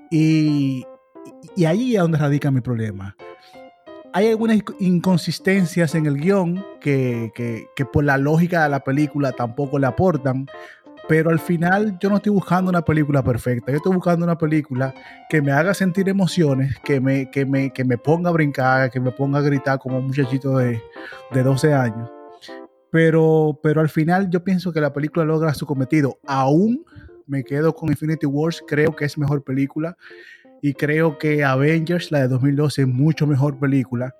y, 0.10 0.84
y 1.56 1.66
ahí 1.66 1.96
es 1.96 2.02
donde 2.02 2.18
radica 2.18 2.50
mi 2.50 2.62
problema 2.62 3.16
hay 4.14 4.28
algunas 4.28 4.60
inconsistencias 4.80 5.96
en 5.96 6.06
el 6.06 6.18
guion 6.18 6.64
que, 6.80 7.68
por 7.92 8.04
la 8.04 8.18
lógica 8.18 8.64
de 8.64 8.70
la 8.70 8.84
película 8.84 9.32
tampoco 9.32 9.80
le 9.80 9.88
aportan, 9.88 10.46
pero 11.10 11.32
al 11.32 11.40
final 11.40 11.98
yo 12.00 12.10
no 12.10 12.18
estoy 12.18 12.32
buscando 12.32 12.70
una 12.70 12.84
película 12.84 13.24
perfecta, 13.24 13.72
yo 13.72 13.78
estoy 13.78 13.94
buscando 13.94 14.24
una 14.24 14.38
película 14.38 14.94
que 15.30 15.42
me 15.42 15.52
haga 15.52 15.74
sentir 15.74 16.08
emociones, 16.08 16.78
que 16.84 17.02
me, 17.02 17.32
que 17.32 17.46
me, 17.46 17.74
que 17.74 17.84
me 17.84 17.98
ponga 17.98 18.30
a 18.30 18.34
brincar, 18.34 18.92
que 18.92 19.00
me 19.00 19.12
ponga 19.12 19.40
a 19.40 19.42
gritar 19.42 19.80
como 19.80 19.98
un 19.98 20.06
muchachito 20.06 20.58
de, 20.58 20.80
de 21.32 21.44
12 21.44 21.74
años. 21.74 22.10
Pero, 22.92 23.60
pero 23.64 23.82
al 23.82 23.90
final 23.90 24.30
yo 24.30 24.44
pienso 24.44 24.72
que 24.72 24.80
la 24.80 24.94
película 24.94 25.26
logra 25.26 25.56
su 25.56 25.66
cometido. 25.66 26.20
Aún 26.28 26.86
me 27.26 27.44
quedo 27.44 27.74
con 27.74 27.90
Infinity 27.90 28.28
Wars, 28.28 28.64
creo 28.68 28.96
que 28.96 29.06
es 29.06 29.18
mejor 29.18 29.44
película 29.44 29.98
y 30.64 30.76
creo 30.76 31.18
que 31.18 31.44
Avengers, 31.44 32.10
la 32.10 32.22
de 32.22 32.30
2012, 32.30 32.84
es 32.84 32.88
mucho 32.88 33.28
mejor 33.28 33.60
película. 33.60 34.16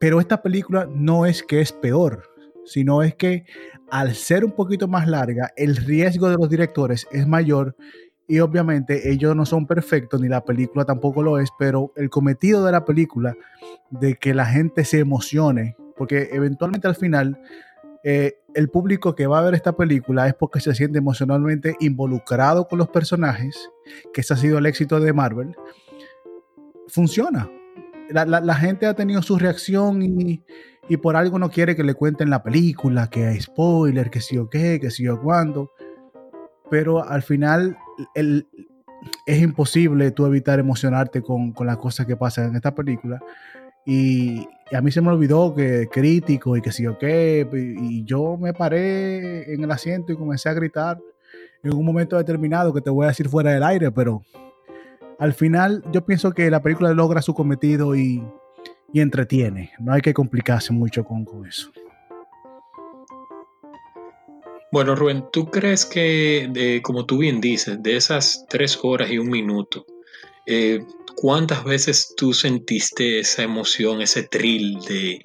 Pero 0.00 0.18
esta 0.18 0.42
película 0.42 0.88
no 0.92 1.24
es 1.24 1.44
que 1.44 1.60
es 1.60 1.72
peor, 1.72 2.24
sino 2.64 3.04
es 3.04 3.14
que 3.14 3.44
al 3.92 4.16
ser 4.16 4.44
un 4.44 4.50
poquito 4.50 4.88
más 4.88 5.06
larga, 5.06 5.52
el 5.56 5.76
riesgo 5.76 6.28
de 6.28 6.36
los 6.36 6.50
directores 6.50 7.06
es 7.12 7.28
mayor 7.28 7.76
y 8.26 8.40
obviamente 8.40 9.12
ellos 9.12 9.36
no 9.36 9.46
son 9.46 9.68
perfectos, 9.68 10.20
ni 10.20 10.26
la 10.26 10.44
película 10.44 10.84
tampoco 10.84 11.22
lo 11.22 11.38
es, 11.38 11.50
pero 11.56 11.92
el 11.94 12.10
cometido 12.10 12.64
de 12.64 12.72
la 12.72 12.84
película 12.84 13.36
de 13.90 14.16
que 14.16 14.34
la 14.34 14.46
gente 14.46 14.84
se 14.84 14.98
emocione, 14.98 15.76
porque 15.96 16.30
eventualmente 16.32 16.88
al 16.88 16.96
final 16.96 17.40
eh, 18.02 18.38
el 18.54 18.68
público 18.68 19.14
que 19.14 19.26
va 19.26 19.38
a 19.38 19.42
ver 19.42 19.54
esta 19.54 19.76
película 19.76 20.26
es 20.26 20.34
porque 20.34 20.60
se 20.60 20.74
siente 20.74 20.98
emocionalmente 20.98 21.76
involucrado 21.80 22.66
con 22.66 22.78
los 22.78 22.88
personajes, 22.88 23.70
que 24.12 24.22
ese 24.22 24.34
ha 24.34 24.36
sido 24.36 24.58
el 24.58 24.66
éxito 24.66 25.00
de 25.00 25.12
Marvel, 25.12 25.54
funciona. 26.88 27.50
La, 28.10 28.54
gente 28.56 28.86
ha 28.86 28.94
tenido 28.94 29.22
su 29.22 29.38
reacción 29.38 30.02
y, 30.02 30.42
por 30.96 31.14
algo 31.14 31.38
no 31.38 31.50
quiere 31.50 31.76
que 31.76 31.84
le 31.84 31.94
cuenten 31.94 32.28
la 32.28 32.42
película, 32.42 33.08
que 33.08 33.26
hay 33.26 33.40
spoiler, 33.40 34.10
que 34.10 34.20
sí 34.20 34.36
o 34.36 34.48
qué, 34.48 34.80
que 34.80 34.90
sí 34.90 35.06
o 35.06 35.20
cuándo. 35.20 35.70
Pero 36.68 37.08
al 37.08 37.22
final 37.22 37.78
es 39.26 39.40
imposible 39.40 40.10
tú 40.10 40.26
evitar 40.26 40.58
emocionarte 40.58 41.22
con, 41.22 41.52
con 41.52 41.68
las 41.68 41.76
cosas 41.76 42.06
que 42.06 42.16
pasan 42.16 42.48
en 42.48 42.56
esta 42.56 42.74
película. 42.74 43.20
Y, 43.84 44.46
a 44.72 44.80
mí 44.80 44.92
se 44.92 45.00
me 45.00 45.08
olvidó 45.08 45.52
que 45.54 45.88
crítico 45.90 46.56
y 46.56 46.62
que 46.62 46.70
sí 46.70 46.86
o 46.86 46.96
qué. 46.96 47.48
Y 47.52 48.04
yo 48.04 48.36
me 48.36 48.52
paré 48.52 49.52
en 49.52 49.64
el 49.64 49.70
asiento 49.70 50.12
y 50.12 50.16
comencé 50.16 50.48
a 50.48 50.54
gritar 50.54 50.98
en 51.62 51.74
un 51.74 51.84
momento 51.84 52.16
determinado 52.16 52.72
que 52.72 52.80
te 52.80 52.90
voy 52.90 53.04
a 53.04 53.08
decir 53.08 53.28
fuera 53.28 53.50
del 53.52 53.62
aire, 53.62 53.90
pero 53.90 54.22
al 55.18 55.34
final 55.34 55.84
yo 55.92 56.04
pienso 56.04 56.32
que 56.32 56.50
la 56.50 56.62
película 56.62 56.92
logra 56.94 57.20
su 57.20 57.34
cometido 57.34 57.94
y, 57.94 58.22
entretiene. 58.94 59.70
No 59.78 59.92
hay 59.92 60.00
que 60.00 60.14
complicarse 60.14 60.72
mucho 60.72 61.04
con, 61.04 61.26
eso. 61.46 61.70
Bueno, 64.72 64.96
Rubén, 64.96 65.24
¿tú 65.32 65.50
crees 65.50 65.84
que, 65.84 66.80
como 66.82 67.06
tú 67.06 67.18
bien 67.18 67.40
dices, 67.40 67.82
de 67.82 67.96
esas 67.96 68.46
tres 68.48 68.78
horas 68.82 69.10
y 69.10 69.18
un 69.18 69.28
minuto, 69.28 69.84
eh, 70.46 70.84
¿Cuántas 71.20 71.64
veces 71.64 72.14
tú 72.16 72.32
sentiste 72.32 73.18
esa 73.18 73.42
emoción, 73.42 74.00
ese 74.00 74.22
thrill 74.22 74.80
de, 74.80 75.20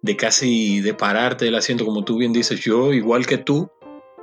de 0.00 0.16
casi 0.16 0.78
de 0.80 0.94
pararte 0.94 1.44
del 1.44 1.56
asiento, 1.56 1.84
como 1.84 2.04
tú 2.04 2.18
bien 2.18 2.32
dices? 2.32 2.60
Yo, 2.60 2.92
igual 2.92 3.26
que 3.26 3.38
tú, 3.38 3.68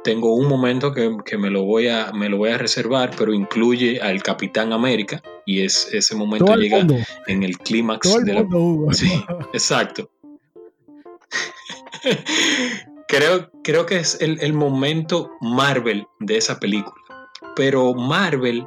tengo 0.06 0.34
un 0.34 0.48
momento 0.48 0.94
que, 0.94 1.38
me, 1.38 1.50
lo 1.50 1.64
voy 1.64 1.90
a, 1.90 2.14
me 2.14 2.30
lo 2.30 2.38
voy 2.38 2.52
a 2.52 2.58
reservar, 2.58 3.12
pero 3.18 3.34
incluye 3.34 4.00
al 4.00 4.24
Capitán 4.24 4.72
América 4.72 5.22
y 5.46 5.66
es, 5.66 5.90
ese 5.92 6.16
momento 6.16 6.56
llega 6.56 6.88
en 7.28 7.44
el 7.44 7.58
clímax 7.58 8.24
de 8.24 8.34
la... 8.34 8.48
Sí, 8.94 9.12
exacto. 9.54 10.10
creo, 13.10 13.52
creo 13.66 13.86
que 13.86 13.98
es 13.98 14.18
el, 14.22 14.40
el 14.40 14.54
momento 14.54 15.32
Marvel 15.42 16.06
de 16.22 16.38
esa 16.38 16.58
película. 16.58 16.96
Pero 17.58 17.94
Marvel 17.96 18.66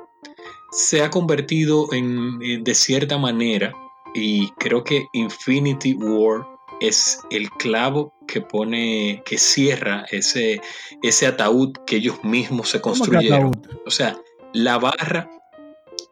se 0.75 1.03
ha 1.03 1.11
convertido 1.11 1.93
en, 1.93 2.65
de 2.65 2.75
cierta 2.75 3.17
manera, 3.17 3.73
y 4.15 4.51
creo 4.59 4.83
que 4.83 5.07
Infinity 5.13 5.95
War 5.95 6.47
es 6.81 7.21
el 7.31 7.49
clavo 7.51 8.13
que 8.27 8.41
pone, 8.41 9.23
que 9.25 9.39
cierra 9.39 10.05
ese, 10.11 10.61
ese 11.03 11.27
ataúd 11.27 11.73
que 11.87 11.97
ellos 11.97 12.23
mismos 12.25 12.71
se 12.71 12.81
construyeron. 12.81 13.53
O 13.87 13.91
sea, 13.91 14.21
la 14.53 14.79
barra, 14.79 15.31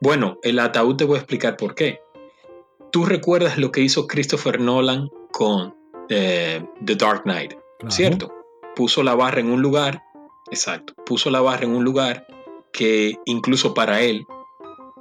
bueno, 0.00 0.38
el 0.42 0.58
ataúd 0.60 0.96
te 0.96 1.04
voy 1.04 1.16
a 1.16 1.20
explicar 1.20 1.56
por 1.56 1.74
qué. 1.74 2.00
Tú 2.92 3.04
recuerdas 3.04 3.58
lo 3.58 3.72
que 3.72 3.80
hizo 3.80 4.06
Christopher 4.06 4.60
Nolan 4.60 5.10
con 5.32 5.74
eh, 6.08 6.64
The 6.84 6.94
Dark 6.94 7.22
Knight, 7.24 7.54
¿cierto? 7.88 8.32
Puso 8.76 9.02
la 9.02 9.14
barra 9.14 9.40
en 9.40 9.50
un 9.50 9.60
lugar, 9.60 10.02
exacto, 10.50 10.94
puso 11.04 11.30
la 11.30 11.40
barra 11.40 11.64
en 11.64 11.74
un 11.74 11.84
lugar 11.84 12.26
que 12.72 13.16
incluso 13.24 13.74
para 13.74 14.00
él 14.02 14.24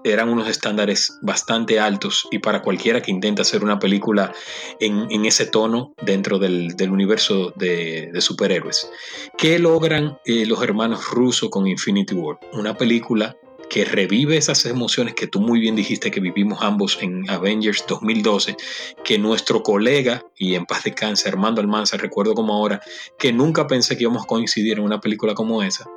eran 0.04 0.30
unos 0.30 0.48
estándares 0.48 1.18
bastante 1.22 1.80
altos 1.80 2.28
y 2.32 2.40
para 2.40 2.62
cualquiera 2.62 3.02
que 3.02 3.12
intenta 3.12 3.42
hacer 3.42 3.64
una 3.64 3.80
película 3.80 4.34
en, 4.80 5.26
ese 5.26 5.46
tono 5.46 5.94
dentro 6.02 6.40
del, 6.40 6.76
universo 6.90 7.54
de, 7.56 8.12
superhéroes. 8.20 8.90
¿Qué 9.38 9.60
logran 9.60 10.18
eh, 10.26 10.46
los 10.46 10.62
hermanos 10.64 11.10
rusos 11.10 11.50
con 11.50 11.68
Infinity 11.68 12.16
War? 12.16 12.40
Una 12.54 12.76
película 12.76 13.36
que 13.72 13.86
revive 13.86 14.36
esas 14.36 14.66
emociones 14.66 15.16
que 15.16 15.28
tú 15.28 15.40
muy 15.40 15.62
bien 15.62 15.78
dijiste 15.78 16.12
que 16.12 16.20
vivimos 16.20 16.60
ambos 16.62 16.98
en 17.02 17.30
Avengers 17.30 17.86
2012, 17.88 18.58
que 19.02 19.18
nuestro 19.18 19.64
colega, 19.64 20.26
y 20.36 20.56
en 20.56 20.66
paz 20.66 20.84
de 20.84 20.94
cáncer, 20.94 21.34
Armando 21.34 21.62
Almanza, 21.62 21.96
recuerdo 21.96 22.34
como 22.34 22.54
ahora, 22.54 22.82
que 23.18 23.32
nunca 23.32 23.68
pensé 23.68 23.96
que 23.96 24.04
íbamos 24.04 24.24
a 24.24 24.28
coincidir 24.28 24.78
en 24.78 24.84
una 24.84 25.00
película 25.00 25.36
como 25.36 25.64
esa. 25.64 25.90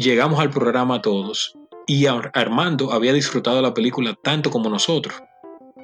Llegamos 0.00 0.40
al 0.40 0.48
programa 0.48 1.02
todos 1.02 1.58
y 1.86 2.06
Armando 2.06 2.90
había 2.90 3.12
disfrutado 3.12 3.60
la 3.60 3.74
película 3.74 4.14
tanto 4.22 4.50
como 4.50 4.70
nosotros, 4.70 5.14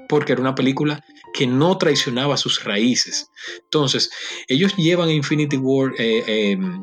porque 0.08 0.32
era 0.32 0.40
una 0.40 0.54
película 0.54 1.04
que 1.34 1.46
no 1.46 1.76
traicionaba 1.76 2.38
sus 2.38 2.64
raíces. 2.64 3.30
Entonces, 3.64 4.10
ellos 4.48 4.74
llevan 4.76 5.10
Infinity 5.10 5.58
War, 5.58 5.92
eh, 5.98 6.24
em, 6.26 6.82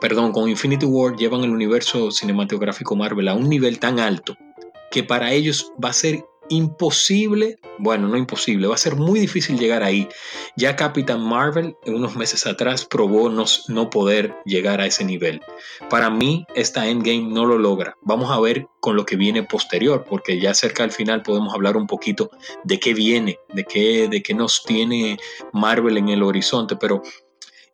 perdón, 0.00 0.32
con 0.32 0.48
Infinity 0.48 0.86
War 0.86 1.14
llevan 1.14 1.44
el 1.44 1.50
universo 1.50 2.10
cinematográfico 2.10 2.96
Marvel 2.96 3.28
a 3.28 3.34
un 3.34 3.50
nivel 3.50 3.78
tan 3.78 4.00
alto 4.00 4.34
que 4.90 5.02
para 5.02 5.30
ellos 5.30 5.72
va 5.82 5.90
a 5.90 5.92
ser 5.92 6.24
imposible, 6.52 7.58
bueno, 7.78 8.08
no 8.08 8.16
imposible, 8.16 8.66
va 8.68 8.74
a 8.74 8.78
ser 8.78 8.96
muy 8.96 9.18
difícil 9.20 9.58
llegar 9.58 9.82
ahí. 9.82 10.08
Ya 10.56 10.76
Capitán 10.76 11.22
Marvel 11.22 11.76
unos 11.86 12.14
meses 12.14 12.46
atrás 12.46 12.84
probó 12.84 13.30
no, 13.30 13.44
no 13.68 13.90
poder 13.90 14.34
llegar 14.44 14.80
a 14.80 14.86
ese 14.86 15.04
nivel. 15.04 15.40
Para 15.88 16.10
mí, 16.10 16.46
esta 16.54 16.86
Endgame 16.86 17.32
no 17.32 17.46
lo 17.46 17.58
logra. 17.58 17.96
Vamos 18.02 18.30
a 18.30 18.38
ver 18.38 18.66
con 18.80 18.96
lo 18.96 19.06
que 19.06 19.16
viene 19.16 19.42
posterior, 19.42 20.04
porque 20.08 20.40
ya 20.40 20.52
cerca 20.54 20.84
al 20.84 20.90
final 20.90 21.22
podemos 21.22 21.54
hablar 21.54 21.76
un 21.76 21.86
poquito 21.86 22.30
de 22.64 22.78
qué 22.78 22.94
viene, 22.94 23.38
de 23.54 23.64
qué, 23.64 24.08
de 24.08 24.22
qué 24.22 24.34
nos 24.34 24.64
tiene 24.64 25.18
Marvel 25.52 25.96
en 25.96 26.08
el 26.08 26.22
horizonte, 26.22 26.76
pero 26.76 27.02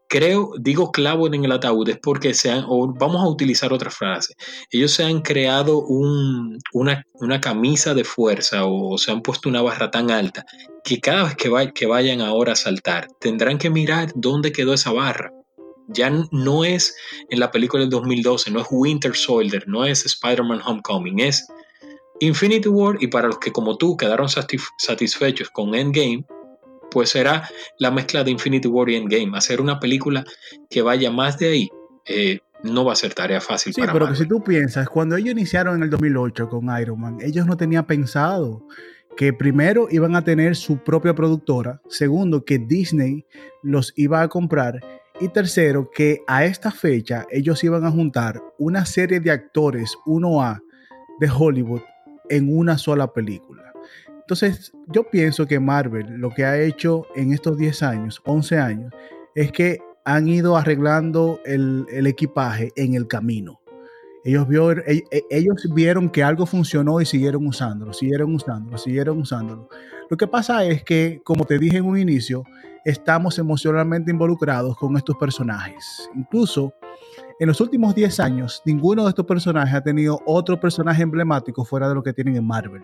creo, 0.08 0.52
digo 0.58 0.90
clavo 0.90 1.26
en 1.26 1.44
el 1.44 1.52
ataúd, 1.52 1.88
es 1.90 1.98
porque 1.98 2.34
se 2.34 2.50
han, 2.50 2.64
o 2.66 2.92
vamos 2.94 3.22
a 3.22 3.28
utilizar 3.28 3.72
otra 3.72 3.90
frase, 3.90 4.34
ellos 4.70 4.92
se 4.92 5.04
han 5.04 5.20
creado 5.20 5.84
una, 6.72 7.04
camisa 7.40 7.94
de 7.94 8.04
fuerza 8.04 8.64
o, 8.64 8.98
se 8.98 9.12
han 9.12 9.22
puesto 9.22 9.48
una 9.48 9.62
barra 9.62 9.90
tan 9.90 10.10
alta 10.10 10.44
que 10.84 11.00
cada 11.00 11.24
vez 11.24 11.36
que, 11.36 11.72
que 11.74 11.86
vayan 11.86 12.20
ahora 12.20 12.52
a 12.52 12.56
saltar 12.56 13.08
tendrán 13.20 13.58
que 13.58 13.70
mirar 13.70 14.10
dónde 14.14 14.52
quedó 14.52 14.74
esa 14.74 14.92
barra. 14.92 15.32
Ya 15.90 16.10
no 16.32 16.64
es 16.64 16.94
en 17.30 17.40
la 17.40 17.50
película 17.50 17.80
del 17.80 17.90
2012, 17.90 18.50
no 18.50 18.60
es 18.60 18.66
Winter 18.70 19.14
Soldier, 19.14 19.64
no 19.66 19.86
es 19.86 20.04
Spider-Man 20.04 20.60
Homecoming, 20.64 21.20
es 21.20 21.46
Infinity 22.20 22.68
War 22.68 22.96
y 23.00 23.06
para 23.06 23.28
los 23.28 23.38
que 23.38 23.52
como 23.52 23.76
tú 23.76 23.96
quedaron 23.96 24.28
satisfechos 24.28 25.48
con 25.50 25.74
Endgame, 25.74 26.26
pues 26.90 27.10
será 27.10 27.48
la 27.78 27.90
mezcla 27.90 28.24
de 28.24 28.30
Infinity 28.30 28.68
War 28.68 28.88
y 28.88 28.96
Endgame. 28.96 29.36
Hacer 29.36 29.60
una 29.60 29.80
película 29.80 30.24
que 30.70 30.82
vaya 30.82 31.10
más 31.10 31.38
de 31.38 31.48
ahí 31.48 31.68
eh, 32.06 32.40
no 32.62 32.84
va 32.84 32.92
a 32.92 32.96
ser 32.96 33.14
tarea 33.14 33.40
fácil. 33.40 33.72
Sí, 33.74 33.82
pero 33.92 34.08
que 34.08 34.16
si 34.16 34.26
tú 34.26 34.42
piensas, 34.42 34.88
cuando 34.88 35.16
ellos 35.16 35.30
iniciaron 35.30 35.76
en 35.76 35.82
el 35.84 35.90
2008 35.90 36.48
con 36.48 36.68
Iron 36.80 37.00
Man, 37.00 37.18
ellos 37.20 37.46
no 37.46 37.56
tenían 37.56 37.86
pensado 37.86 38.66
que 39.16 39.32
primero 39.32 39.88
iban 39.90 40.14
a 40.14 40.22
tener 40.22 40.54
su 40.56 40.78
propia 40.78 41.14
productora, 41.14 41.80
segundo 41.88 42.44
que 42.44 42.58
Disney 42.58 43.26
los 43.62 43.92
iba 43.96 44.22
a 44.22 44.28
comprar 44.28 44.80
y 45.20 45.28
tercero 45.28 45.90
que 45.90 46.22
a 46.28 46.44
esta 46.44 46.70
fecha 46.70 47.26
ellos 47.30 47.64
iban 47.64 47.84
a 47.84 47.90
juntar 47.90 48.40
una 48.58 48.84
serie 48.86 49.18
de 49.18 49.32
actores 49.32 49.96
1A 50.06 50.62
de 51.18 51.28
Hollywood 51.28 51.80
en 52.28 52.56
una 52.56 52.78
sola 52.78 53.12
película. 53.12 53.67
Entonces 54.28 54.74
yo 54.88 55.04
pienso 55.04 55.46
que 55.46 55.58
Marvel 55.58 56.18
lo 56.18 56.28
que 56.28 56.44
ha 56.44 56.60
hecho 56.60 57.06
en 57.16 57.32
estos 57.32 57.56
10 57.56 57.82
años, 57.82 58.20
11 58.26 58.58
años, 58.58 58.92
es 59.34 59.50
que 59.52 59.78
han 60.04 60.28
ido 60.28 60.54
arreglando 60.54 61.40
el, 61.46 61.86
equipaje 62.06 62.70
en 62.76 62.92
el 62.92 63.08
camino. 63.08 63.58
Ellos, 64.24 64.46
e, 64.86 65.02
e, 65.10 65.22
ellos 65.30 65.66
vieron 65.72 66.10
que 66.10 66.22
algo 66.22 66.44
funcionó 66.44 67.00
y 67.00 67.06
siguieron 67.06 67.46
usándolo, 67.46 67.94
siguieron 67.94 68.34
usándolo, 68.34 68.76
siguieron 68.76 69.18
usándolo. 69.18 69.70
Lo 70.10 70.16
que 70.18 70.26
pasa 70.26 70.62
es 70.62 70.84
que, 70.84 71.22
como 71.24 71.46
te 71.46 71.58
dije 71.58 71.78
en 71.78 71.86
un 71.86 71.96
inicio, 71.96 72.44
estamos 72.84 73.38
emocionalmente 73.38 74.10
involucrados 74.10 74.76
con 74.76 74.94
estos 74.98 75.16
personajes. 75.16 76.10
Incluso 76.14 76.74
en 77.40 77.48
los 77.48 77.62
últimos 77.62 77.94
10 77.94 78.20
años, 78.20 78.60
ninguno 78.66 79.04
de 79.04 79.08
estos 79.08 79.24
personajes 79.24 79.74
ha 79.74 79.82
tenido 79.82 80.20
otro 80.26 80.60
personaje 80.60 81.02
emblemático 81.02 81.64
fuera 81.64 81.88
de 81.88 81.94
lo 81.94 82.02
que 82.02 82.12
tienen 82.12 82.36
en 82.36 82.46
Marvel 82.46 82.82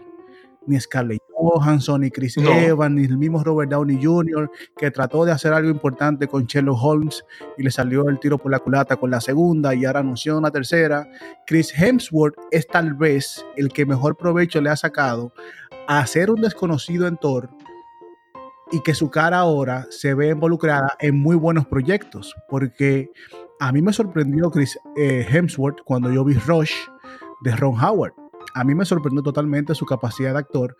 ni 0.67 0.81
Scarlett 0.81 1.23
Johansson, 1.37 2.01
ni 2.01 2.11
Chris 2.11 2.37
Evans, 2.37 2.95
ni 2.95 3.05
el 3.05 3.19
mismo 3.19 3.43
Robert 3.43 3.71
Downey 3.71 4.03
Jr., 4.03 4.51
que 4.77 4.91
trató 4.91 5.25
de 5.25 5.33
hacer 5.33 5.53
algo 5.53 5.71
importante 5.71 6.27
con 6.27 6.45
Sherlock 6.45 6.79
Holmes 6.83 7.25
y 7.59 7.63
le 7.63 7.71
salió 7.71 8.09
el 8.09 8.19
tiro 8.19 8.39
por 8.39 8.51
la 8.51 8.59
culata 8.59 8.97
con 8.97 9.11
la 9.11 9.21
segunda 9.21 9.75
y 9.75 9.85
ahora 9.85 10.01
anunció 10.01 10.39
una 10.39 10.51
tercera. 10.51 11.09
Chris 11.47 11.73
Hemsworth 11.77 12.37
es 12.51 12.67
tal 12.67 12.95
vez 12.95 13.45
el 13.57 13.69
que 13.69 13.87
mejor 13.87 14.17
provecho 14.17 14.61
le 14.61 14.71
ha 14.71 14.77
sacado 14.77 15.33
a 15.87 16.07
ser 16.07 16.31
un 16.31 16.41
desconocido 16.41 17.07
en 17.07 17.17
Thor 17.17 17.51
y 18.73 18.81
que 18.81 18.95
su 18.95 19.11
cara 19.11 19.39
ahora 19.39 19.87
se 19.91 20.15
ve 20.15 20.31
involucrada 20.31 20.97
en 20.99 21.21
muy 21.21 21.37
buenos 21.37 21.67
proyectos, 21.67 22.35
porque 22.49 23.11
a 23.61 23.71
mí 23.71 23.83
me 23.83 23.93
sorprendió 23.93 24.51
Chris 24.51 24.79
eh, 24.97 25.27
Hemsworth 25.29 25.83
cuando 25.85 26.11
yo 26.11 26.25
vi 26.25 26.35
Rush 26.35 26.73
de 27.43 27.55
Ron 27.55 27.79
Howard 27.83 28.24
a 28.55 28.65
mí 28.65 28.75
me 28.75 28.85
sorprendió 28.85 29.23
totalmente 29.23 29.75
su 29.75 29.87
capacidad 29.87 30.33
de 30.33 30.39
actor. 30.39 30.77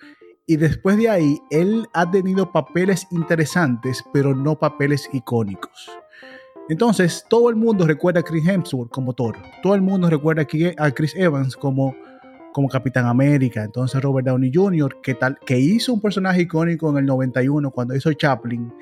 Y 0.47 0.57
después 0.57 0.97
de 0.97 1.09
ahí, 1.09 1.41
él 1.51 1.87
ha 1.95 2.11
tenido 2.11 2.53
papeles 2.53 3.07
interesantes, 3.11 4.05
pero 4.13 4.35
no 4.35 4.59
papeles 4.59 5.09
icónicos. 5.13 5.91
Entonces, 6.69 7.25
todo 7.29 7.51
el 7.51 7.57
mundo 7.57 7.87
recuerda 7.87 8.21
a 8.21 8.23
Chris 8.23 8.47
Hemsworth 8.47 8.91
como 8.91 9.13
Thor. 9.13 9.37
Todo 9.63 9.75
el 9.75 9.83
mundo 9.83 10.09
recuerda 10.09 10.47
a 10.79 10.91
Chris 10.91 11.15
Evans 11.15 11.57
como, 11.57 11.95
como 12.53 12.69
Capitán 12.69 13.07
América. 13.07 13.65
Entonces, 13.65 14.01
Robert 14.03 14.27
Downey 14.27 14.51
Jr., 14.53 15.01
que, 15.03 15.15
tal, 15.15 15.39
que 15.45 15.59
hizo 15.59 15.93
un 15.93 16.01
personaje 16.01 16.43
icónico 16.43 16.91
en 16.91 16.99
el 16.99 17.07
91 17.07 17.71
cuando 17.71 17.95
hizo 17.95 18.13
Chaplin, 18.13 18.73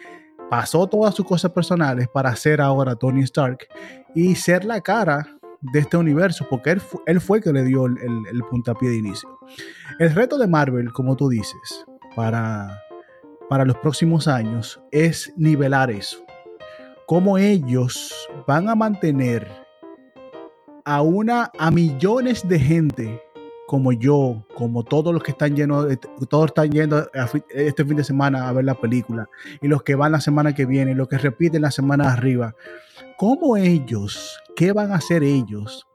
pasó 0.48 0.86
todas 0.86 1.14
sus 1.14 1.26
cosas 1.26 1.50
personales 1.50 2.08
para 2.12 2.34
ser 2.36 2.60
ahora 2.60 2.94
Tony 2.94 3.22
Stark 3.22 3.66
y 4.14 4.34
ser 4.34 4.64
la 4.64 4.80
cara 4.80 5.38
de 5.62 5.78
este 5.78 5.96
universo, 5.96 6.46
porque 6.50 6.70
él, 6.72 6.82
él 7.06 7.20
fue 7.20 7.38
el 7.38 7.44
que 7.44 7.52
le 7.52 7.62
dio 7.64 7.86
el, 7.86 7.96
el, 7.98 8.42
puntapié 8.50 8.90
de 8.90 8.96
inicio. 8.96 9.38
El 9.98 10.14
reto 10.14 10.36
de 10.36 10.48
Marvel, 10.48 10.92
como 10.92 11.16
tú 11.16 11.28
dices, 11.28 11.84
para, 12.16 12.82
para 13.48 13.64
los 13.64 13.76
próximos 13.78 14.26
años 14.28 14.82
es 14.90 15.32
nivelar 15.36 15.90
eso. 15.90 16.18
Cómo 17.06 17.38
ellos 17.38 18.28
van 18.46 18.68
a 18.68 18.74
mantener 18.74 19.48
a 20.84 21.00
una 21.02 21.50
a 21.58 21.70
millones 21.70 22.46
de 22.48 22.58
gente 22.58 23.22
como 23.72 23.92
yo, 23.92 24.44
como 24.54 24.82
todos 24.84 25.14
los 25.14 25.22
que 25.22 25.30
están 25.30 25.56
llenos, 25.56 25.86
todos 26.28 26.46
están 26.46 26.70
yendo 26.70 27.08
este 27.54 27.84
fin 27.84 27.96
de 27.96 28.04
semana 28.04 28.46
a 28.46 28.52
ver 28.52 28.66
la 28.66 28.74
película, 28.74 29.30
y 29.62 29.68
los 29.68 29.82
que 29.82 29.94
van 29.94 30.12
la 30.12 30.20
semana 30.20 30.54
que 30.54 30.66
viene, 30.66 30.90
y 30.90 30.94
los 30.94 31.08
que 31.08 31.16
repiten 31.16 31.62
la 31.62 31.70
semana 31.70 32.12
arriba, 32.12 32.54
¿cómo 33.22 33.56
ellos, 33.56 34.36
qué 34.56 34.72
van 34.72 34.90
a 34.90 34.96
hacer 34.96 35.22
ellos 35.22 35.86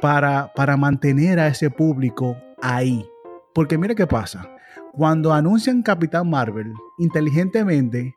para, 0.00 0.52
para 0.56 0.76
mantener 0.76 1.38
a 1.38 1.46
ese 1.46 1.70
público 1.70 2.36
ahí? 2.60 3.08
Porque 3.54 3.78
mira 3.78 3.94
qué 3.94 4.08
pasa, 4.08 4.50
cuando 4.92 5.32
anuncian 5.32 5.84
Capitán 5.84 6.28
Marvel, 6.28 6.74
inteligentemente, 6.98 8.16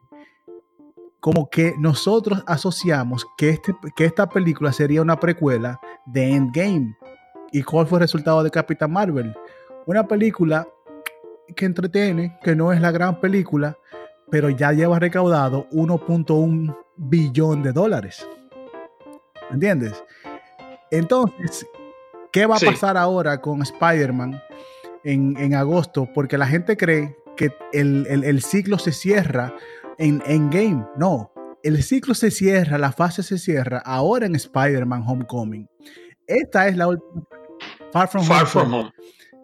como 1.19 1.51
que 1.51 1.75
nosotros 1.77 2.43
asociamos 2.47 3.27
que, 3.37 3.49
este, 3.49 3.75
que 3.95 4.05
esta 4.05 4.27
película 4.27 4.73
sería 4.73 5.03
una 5.03 5.19
precuela 5.19 5.79
de 6.07 6.31
Endgame 6.33 6.97
¿Y 7.51 7.61
cuál 7.61 7.85
fue 7.85 7.99
el 7.99 8.05
resultado 8.05 8.41
de 8.41 8.49
Capitán 8.49 8.91
Marvel? 8.91 9.35
Una 9.85 10.07
película 10.07 10.67
que 11.55 11.65
entretiene, 11.65 12.39
que 12.41 12.55
no 12.55 12.73
es 12.73 12.81
la 12.81 12.89
gran 12.89 13.19
película, 13.19 13.77
pero 14.31 14.49
ya 14.49 14.71
lleva 14.71 14.97
recaudado 14.97 15.67
1.1 15.71 16.75
billón 16.95 17.61
de 17.61 17.73
dólares. 17.73 18.25
¿Entiendes? 19.51 20.01
Entonces, 20.89 21.67
¿qué 22.31 22.45
va 22.45 22.55
a 22.55 22.59
pasar 22.59 22.97
ahora 22.97 23.41
con 23.41 23.61
Spider-Man 23.61 24.41
en, 25.03 25.53
agosto? 25.53 26.07
Porque 26.13 26.37
la 26.37 26.47
gente 26.47 26.77
cree 26.77 27.17
que 27.35 27.51
el, 27.73 28.41
ciclo 28.41 28.79
se 28.79 28.93
cierra 28.93 29.53
en 29.97 30.23
Endgame. 30.25 30.85
No, 30.95 31.31
el 31.61 31.83
ciclo 31.83 32.13
se 32.13 32.31
cierra, 32.31 32.77
la 32.77 32.93
fase 32.93 33.23
se 33.23 33.37
cierra 33.37 33.79
ahora 33.79 34.25
en 34.25 34.35
Spider-Man 34.35 35.03
Homecoming. 35.05 35.67
Esta 36.25 36.69
es 36.69 36.77
la 36.77 36.87
última 36.87 37.23
Far 37.91 38.07
From 38.07 38.25
Home. 38.29 38.93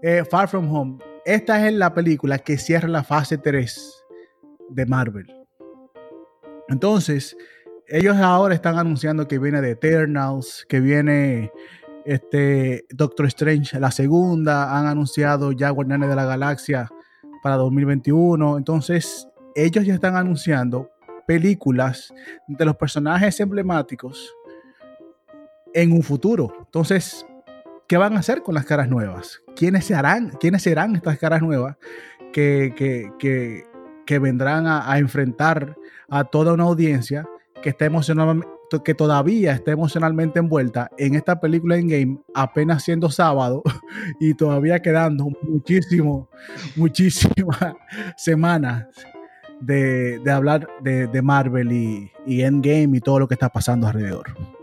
Eh, 0.02 0.23
Far 0.23 0.47
From 0.47 0.73
Home. 0.73 1.00
Esta 1.26 1.67
es 1.67 1.73
la 1.73 1.93
película 1.93 2.39
que 2.39 2.58
cierra 2.58 2.88
la 2.88 3.04
fase 3.04 3.38
3 3.38 3.96
de 4.69 4.86
Marvel. 4.86 5.34
Entonces, 6.69 7.38
ellos 7.88 8.17
ahora 8.17 8.53
están 8.53 8.77
anunciando 8.77 9.27
que 9.27 9.39
viene 9.39 9.62
The 9.62 9.71
Eternals, 9.71 10.65
que 10.67 10.80
viene 10.80 11.51
este 12.06 12.86
Doctor 12.89 13.27
Strange 13.27 13.80
la 13.80 13.91
segunda, 13.91 14.77
han 14.77 14.88
anunciado 14.88 15.51
ya 15.51 15.69
Guardianes 15.69 16.10
de 16.10 16.15
la 16.15 16.25
Galaxia 16.25 16.89
para 17.43 17.56
2021. 17.56 18.58
Entonces, 18.58 19.27
ellos 19.56 19.86
ya 19.86 19.93
están 19.93 20.15
anunciando 20.15 20.89
películas 21.25 22.13
de 22.47 22.65
los 22.65 22.75
personajes 22.77 23.39
emblemáticos 23.39 24.34
en 25.73 25.91
un 25.91 26.01
futuro. 26.01 26.53
Entonces, 26.60 27.25
¿qué 27.88 27.97
van 27.97 28.15
a 28.15 28.19
hacer 28.19 28.41
con 28.41 28.56
las 28.56 28.65
caras 28.65 28.89
nuevas? 28.89 29.41
¿Quiénes, 29.56 29.86
se 29.86 29.95
harán, 29.95 30.30
quiénes 30.39 30.63
serán 30.63 30.95
estas 30.95 31.17
caras 31.17 31.41
nuevas 31.41 31.75
que, 32.32 32.73
que, 33.19 33.63
vendrán 34.20 34.65
a, 34.67 34.98
enfrentar 34.98 35.76
a 36.10 36.24
toda 36.24 36.54
una 36.54 36.63
audiencia 36.63 37.28
que, 37.62 37.70
está 37.70 37.89
que 38.84 38.93
todavía 38.93 39.54
está 39.54 39.72
emocionalmente 39.72 40.39
envuelta 40.39 40.89
en 40.98 41.15
esta 41.15 41.39
película 41.39 41.78
en 41.78 41.88
game 41.88 42.17
apenas 42.34 42.84
siendo 42.84 43.10
sábado 43.10 43.63
y 44.20 44.34
todavía 44.34 44.82
quedando 44.82 45.28
muchísimo, 45.41 46.30
muchísimas 46.76 47.76
semanas 48.17 48.88
de, 49.60 50.22
hablar 50.32 50.67
de, 50.82 51.22
Marvel 51.22 51.72
y, 51.72 52.12
y 52.26 52.41
Endgame 52.41 52.98
y 52.98 53.00
todo 53.00 53.20
lo 53.20 53.28
que 53.28 53.34
está 53.34 53.50
pasando 53.50 53.88
alrededor. 53.88 54.57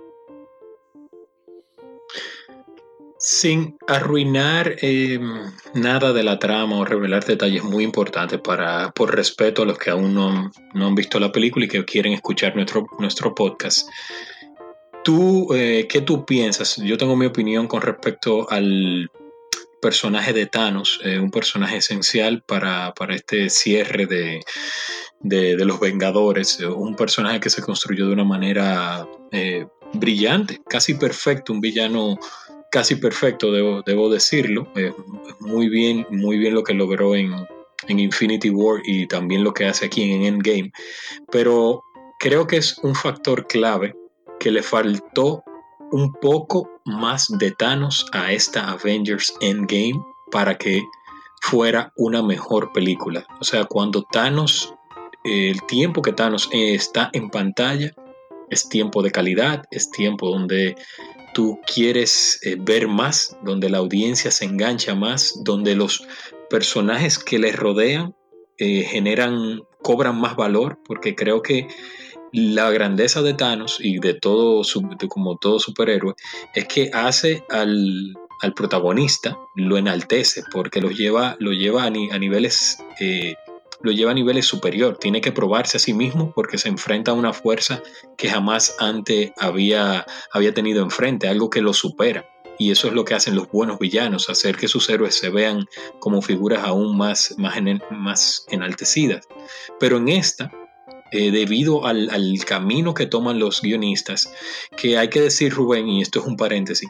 Sin 3.26 3.78
arruinar 3.86 4.76
em, 4.82 5.50
nada 5.72 6.12
de 6.12 6.22
la 6.22 6.38
trama 6.38 6.76
o 6.76 6.84
revelar 6.84 7.24
detalles 7.24 7.64
muy 7.64 7.82
importantes 7.82 8.38
para, 8.38 8.92
por 8.92 9.16
respeto 9.16 9.62
a 9.62 9.64
los 9.64 9.78
que 9.78 9.88
aún 9.88 10.12
no, 10.12 10.52
han 10.74 10.94
visto 10.94 11.18
la 11.18 11.32
película 11.32 11.64
y 11.64 11.68
que 11.68 11.86
quieren 11.86 12.12
escuchar 12.12 12.54
nuestro, 12.54 12.86
nuestro 12.98 13.34
podcast. 13.34 13.88
¿Tú, 15.04 15.54
eh, 15.54 15.86
¿Qué 15.88 16.02
tú 16.02 16.26
piensas? 16.26 16.76
Yo 16.76 16.98
tengo 16.98 17.16
mi 17.16 17.24
opinión 17.24 17.66
con 17.66 17.80
respecto 17.80 18.46
al 18.50 19.10
personaje 19.80 20.34
de 20.34 20.44
Thanos, 20.44 21.00
eh, 21.02 21.18
un 21.18 21.30
personaje 21.30 21.78
esencial 21.78 22.42
para, 22.46 22.92
este 23.08 23.48
cierre 23.48 24.04
de, 24.04 24.42
de, 25.20 25.64
los 25.64 25.80
Vengadores, 25.80 26.60
un 26.60 26.94
personaje 26.94 27.40
que 27.40 27.48
se 27.48 27.62
construyó 27.62 28.06
de 28.06 28.12
una 28.12 28.24
manera 28.24 29.08
eh, 29.32 29.66
brillante, 29.94 30.60
casi 30.68 30.94
perfecto, 30.94 31.52
un 31.52 31.60
villano 31.60 32.18
casi 32.74 32.96
perfecto, 32.96 33.52
debo, 33.52 34.10
decirlo. 34.10 34.66
muy 35.38 35.68
bien, 35.68 36.04
muy 36.10 36.38
bien 36.38 36.54
lo 36.54 36.64
que 36.64 36.74
logró 36.74 37.14
en, 37.14 37.32
Infinity 37.86 38.50
War 38.50 38.80
y 38.84 39.06
también 39.06 39.44
lo 39.44 39.54
que 39.54 39.66
hace 39.66 39.86
aquí 39.86 40.10
en 40.10 40.24
Endgame. 40.24 40.72
Pero 41.30 41.84
creo 42.18 42.48
que 42.48 42.56
es 42.56 42.76
un 42.78 42.96
factor 42.96 43.46
clave 43.46 43.94
que 44.40 44.50
le 44.50 44.60
faltó 44.60 45.44
un 45.92 46.12
poco 46.14 46.68
más 46.84 47.28
de 47.38 47.52
Thanos 47.52 48.06
a 48.10 48.32
esta 48.32 48.72
Avengers 48.72 49.32
Endgame 49.40 50.02
para 50.32 50.58
que 50.58 50.82
fuera 51.42 51.92
una 51.94 52.24
mejor 52.24 52.72
película. 52.72 53.24
O 53.40 53.44
sea, 53.44 53.66
cuando 53.66 54.02
Thanos, 54.10 54.74
el 55.22 55.62
tiempo 55.66 56.02
que 56.02 56.12
Thanos 56.12 56.48
está 56.52 57.10
en 57.12 57.30
pantalla, 57.30 57.92
es 58.50 58.68
tiempo 58.68 59.00
de 59.00 59.12
calidad, 59.12 59.62
es 59.70 59.90
tiempo 59.92 60.28
donde 60.28 60.74
tú 61.34 61.60
quieres 61.66 62.38
eh, 62.42 62.56
ver 62.58 62.88
más, 62.88 63.36
donde 63.42 63.68
la 63.68 63.78
audiencia 63.78 64.30
se 64.30 64.46
engancha 64.46 64.94
más, 64.94 65.34
donde 65.44 65.76
los 65.76 66.06
personajes 66.48 67.18
que 67.18 67.38
les 67.38 67.54
rodean 67.54 68.14
eh, 68.56 68.84
generan, 68.84 69.60
cobran 69.82 70.18
más 70.18 70.36
valor, 70.36 70.78
porque 70.86 71.14
creo 71.14 71.42
que 71.42 71.68
la 72.32 72.70
grandeza 72.70 73.20
de 73.22 73.34
Thanos 73.34 73.78
y 73.80 73.98
de 73.98 74.14
todo, 74.14 74.62
como 75.08 75.36
todo 75.36 75.58
superhéroe, 75.58 76.14
es 76.54 76.66
que 76.66 76.90
hace 76.92 77.44
al, 77.50 78.14
protagonista, 78.56 79.38
lo 79.54 79.76
enaltece, 79.76 80.42
porque 80.52 80.80
lo 80.80 80.90
lleva, 80.90 81.36
lo 81.38 81.52
lleva 81.52 81.84
a, 81.84 81.90
niveles... 81.90 82.78
Eh, 83.00 83.34
lo 83.84 83.92
lleva 83.92 84.12
a 84.12 84.14
niveles 84.14 84.46
superior, 84.46 84.96
tiene 84.98 85.20
que 85.20 85.30
probarse 85.30 85.76
a 85.76 85.80
sí 85.80 85.92
mismo 85.92 86.32
porque 86.34 86.56
se 86.56 86.68
enfrenta 86.68 87.10
a 87.10 87.14
una 87.14 87.34
fuerza 87.34 87.82
que 88.16 88.30
jamás 88.30 88.76
antes 88.80 89.32
había, 89.38 90.06
había 90.32 90.54
tenido 90.54 90.82
enfrente, 90.82 91.28
algo 91.28 91.50
que 91.50 91.60
lo 91.60 91.74
supera. 91.74 92.26
Y 92.58 92.70
eso 92.70 92.88
es 92.88 92.94
lo 92.94 93.04
que 93.04 93.14
hacen 93.14 93.34
los 93.34 93.50
buenos 93.50 93.78
villanos, 93.78 94.30
hacer 94.30 94.56
que 94.56 94.68
sus 94.68 94.88
héroes 94.88 95.16
se 95.16 95.28
vean 95.28 95.66
como 95.98 96.22
figuras 96.22 96.64
aún 96.64 96.96
más, 96.96 97.34
más, 97.36 97.60
más 97.90 98.46
enaltecidas. 98.48 99.28
Pero 99.78 99.98
en 99.98 100.08
esta, 100.08 100.50
eh, 101.10 101.30
debido 101.30 101.86
al, 101.86 102.10
camino 102.46 102.94
que 102.94 103.06
toman 103.06 103.38
los 103.38 103.62
guionistas, 103.62 104.32
que 104.76 104.98
hay 104.98 105.08
que 105.08 105.20
decir, 105.20 105.52
Rubén, 105.52 105.88
y 105.88 106.02
esto 106.02 106.20
es 106.20 106.26
un 106.26 106.36
paréntesis, 106.36 106.88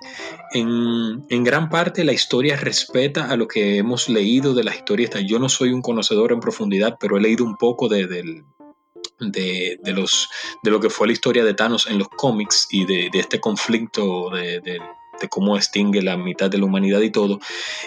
en, 0.52 1.44
gran 1.44 1.68
parte 1.68 2.04
la 2.04 2.12
historia 2.12 2.56
respeta 2.56 3.28
a 3.30 3.36
lo 3.36 3.48
que 3.48 3.76
hemos 3.76 4.08
leído 4.08 4.54
de 4.54 4.64
la 4.64 4.74
historia. 4.74 5.10
Yo 5.26 5.38
no 5.38 5.48
soy 5.48 5.70
un 5.70 5.82
conocedor 5.82 6.32
en 6.32 6.40
profundidad, 6.40 6.96
pero 6.98 7.18
he 7.18 7.20
leído 7.20 7.44
un 7.44 7.56
poco 7.56 7.88
de, 7.88 8.06
de, 8.06 9.92
los, 9.92 10.28
de 10.62 10.70
lo 10.70 10.80
que 10.80 10.90
fue 10.90 11.08
la 11.08 11.12
historia 11.12 11.44
de 11.44 11.54
Thanos 11.54 11.86
en 11.86 11.98
los 11.98 12.08
cómics 12.08 12.68
y 12.70 12.86
de, 12.86 13.10
este 13.12 13.40
conflicto 13.40 14.30
de, 14.30 14.60
de 14.60 14.80
cómo 15.28 15.56
extingue 15.56 16.02
la 16.02 16.16
mitad 16.16 16.50
de 16.50 16.58
la 16.58 16.66
humanidad 16.66 17.00
y 17.00 17.10
todo. 17.10 17.38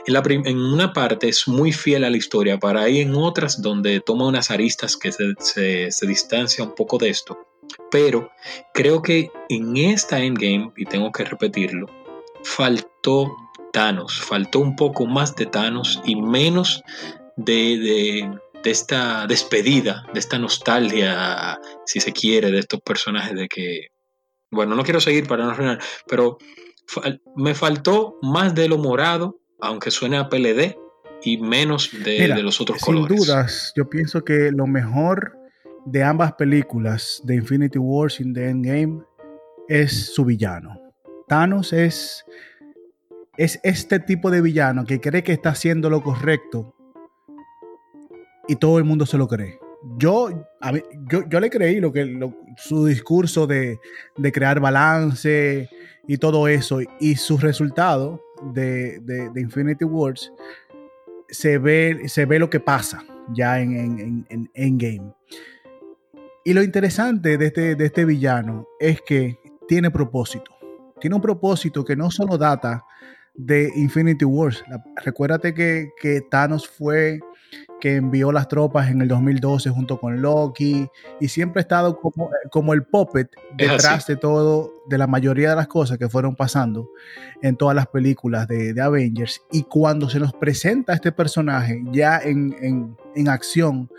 En, 0.06 0.14
la 0.14 0.24
en 0.28 0.58
una 0.58 0.94
parte 0.94 1.30
es 1.30 1.48
muy 1.48 1.72
fiel 1.72 2.04
a 2.04 2.10
la 2.10 2.18
historia, 2.18 2.60
para 2.60 2.84
ahí 2.84 3.02
en 3.02 3.16
otras 3.16 3.62
donde 3.62 4.00
toma 4.02 4.28
unas 4.28 4.52
aristas 4.52 4.98
que 4.98 5.12
se, 5.12 5.92
se, 5.92 6.08
distancia 6.08 6.64
un 6.64 6.76
poco 6.76 6.98
de 6.98 7.10
esto. 7.10 7.38
Pero 7.92 8.32
creo 8.74 9.02
que 9.02 9.32
en 9.50 9.78
esta 9.78 10.20
Endgame, 10.20 10.72
y 10.78 10.86
tengo 10.86 11.12
que 11.12 11.26
repetirlo, 11.26 11.88
faltó 12.44 13.36
Thanos, 13.74 14.20
faltó 14.22 14.60
un 14.60 14.76
poco 14.76 15.06
más 15.06 15.36
de 15.36 15.46
Thanos 15.46 16.02
y 16.06 16.16
menos 16.16 16.84
de, 17.36 17.78
de, 17.78 18.40
de, 18.64 18.72
esta 18.72 19.28
despedida, 19.28 20.06
de 20.14 20.20
esta 20.20 20.40
nostalgia, 20.40 21.60
si 21.86 22.00
se 22.00 22.14
quiere, 22.14 22.52
de 22.52 22.60
estos 22.60 22.82
personajes 22.82 23.36
de 23.36 23.48
que, 23.48 23.88
bueno, 24.50 24.76
no 24.76 24.84
quiero 24.84 25.02
seguir 25.02 25.28
para 25.28 25.44
no 25.44 25.52
arruinar, 25.52 25.80
pero 26.08 26.38
me 27.36 27.54
faltó 27.56 28.18
más 28.22 28.56
de 28.56 28.68
lo 28.68 28.78
morado, 28.78 29.40
aunque 29.60 29.92
suene 29.92 30.18
a 30.18 30.30
PLD, 30.30 30.78
y 31.24 31.38
menos 31.38 31.92
de, 32.04 32.28
los 32.42 32.62
otros 32.62 32.82
colores. 32.82 33.08
Sin 33.08 33.18
dudas, 33.18 33.74
yo 33.76 33.90
pienso 33.90 34.24
que 34.24 34.52
lo 34.52 34.68
mejor 34.68 35.38
de 35.86 36.04
ambas 36.04 36.34
películas, 36.34 37.22
de 37.24 37.36
Infinity 37.36 37.80
Wars 37.80 38.20
y 38.20 38.32
de 38.32 38.50
Endgame, 38.50 39.02
es 39.68 40.14
su 40.14 40.26
villano. 40.26 40.80
Thanos 41.28 41.74
es, 41.74 42.26
es 43.38 43.60
este 43.64 44.00
tipo 44.00 44.30
de 44.32 44.42
villano 44.42 44.86
que 44.86 45.02
cree 45.02 45.24
que 45.24 45.34
está 45.34 45.50
haciendo 45.50 45.90
lo 45.90 46.02
correcto 46.02 46.74
y 48.48 48.56
todo 48.56 48.78
el 48.78 48.84
mundo 48.84 49.06
se 49.06 49.18
lo 49.18 49.28
cree. 49.28 49.60
Yo, 49.98 50.30
yo, 51.10 51.40
le 51.40 51.50
creí 51.50 51.80
lo 51.80 51.92
que, 51.92 52.20
su 52.58 52.86
discurso 52.86 53.46
de, 53.48 53.80
de 54.18 54.32
crear 54.32 54.60
balance, 54.60 55.70
y 56.08 56.18
todo 56.18 56.48
eso, 56.48 56.80
y 57.00 57.16
su 57.16 57.38
resultado 57.38 58.24
de, 58.54 59.00
de, 59.02 59.42
Infinity 59.42 59.84
Wars, 59.84 60.32
se 61.30 61.58
ve, 61.58 62.04
se 62.08 62.26
ve 62.26 62.40
lo 62.40 62.50
que 62.50 62.60
pasa 62.60 63.04
ya 63.34 63.60
en, 63.60 64.00
en, 64.00 64.26
en, 64.30 64.50
Endgame. 64.54 65.14
Y 66.46 66.54
lo 66.54 66.64
interesante 66.64 67.38
de 67.38 67.48
este, 67.48 67.76
de 67.76 67.86
este 67.86 68.06
villano 68.06 68.66
es 68.80 69.02
que 69.02 69.38
tiene 69.68 69.92
propósito. 69.92 70.52
Tiene 71.02 71.18
un 71.18 71.22
propósito 71.22 71.84
que 71.84 71.98
no 71.98 72.10
solo 72.10 72.38
data 72.38 72.86
de 73.36 73.70
Infinity 73.76 74.24
Wars. 74.26 74.64
recuérdate 75.04 75.54
que, 75.54 75.92
que 76.02 76.22
Thanos 76.22 76.68
fue 76.68 77.20
que 77.80 77.96
envió 77.96 78.32
las 78.32 78.48
tropas 78.48 78.90
en 78.90 79.02
el 79.02 79.08
2012 79.08 79.70
junto 79.70 80.00
con 80.00 80.22
Loki 80.22 80.88
y 81.20 81.28
siempre 81.28 81.60
ha 81.60 81.62
estado 81.62 82.00
como, 82.00 82.30
como 82.52 82.74
el 82.74 82.84
puppet 82.84 83.30
detrás 83.56 84.08
de 84.08 84.16
todo, 84.16 84.72
de 84.88 84.98
la 84.98 85.08
mayoría 85.08 85.52
de 85.52 85.56
las 85.56 85.68
cosas 85.68 85.98
que 85.98 86.10
fueron 86.10 86.36
pasando 86.36 86.90
en 87.42 87.56
todas 87.56 87.76
las 87.76 87.88
películas 87.88 88.48
de, 88.48 88.74
de 88.74 88.82
Avengers. 88.82 89.42
Y 89.52 89.64
cuando 89.64 90.10
se 90.10 90.20
nos 90.20 90.34
presenta 90.34 90.94
este 90.94 91.12
personaje 91.12 91.82
ya 91.92 92.20
en, 92.20 92.56
en, 92.62 92.98
en 93.16 93.30
acción, 93.30 93.90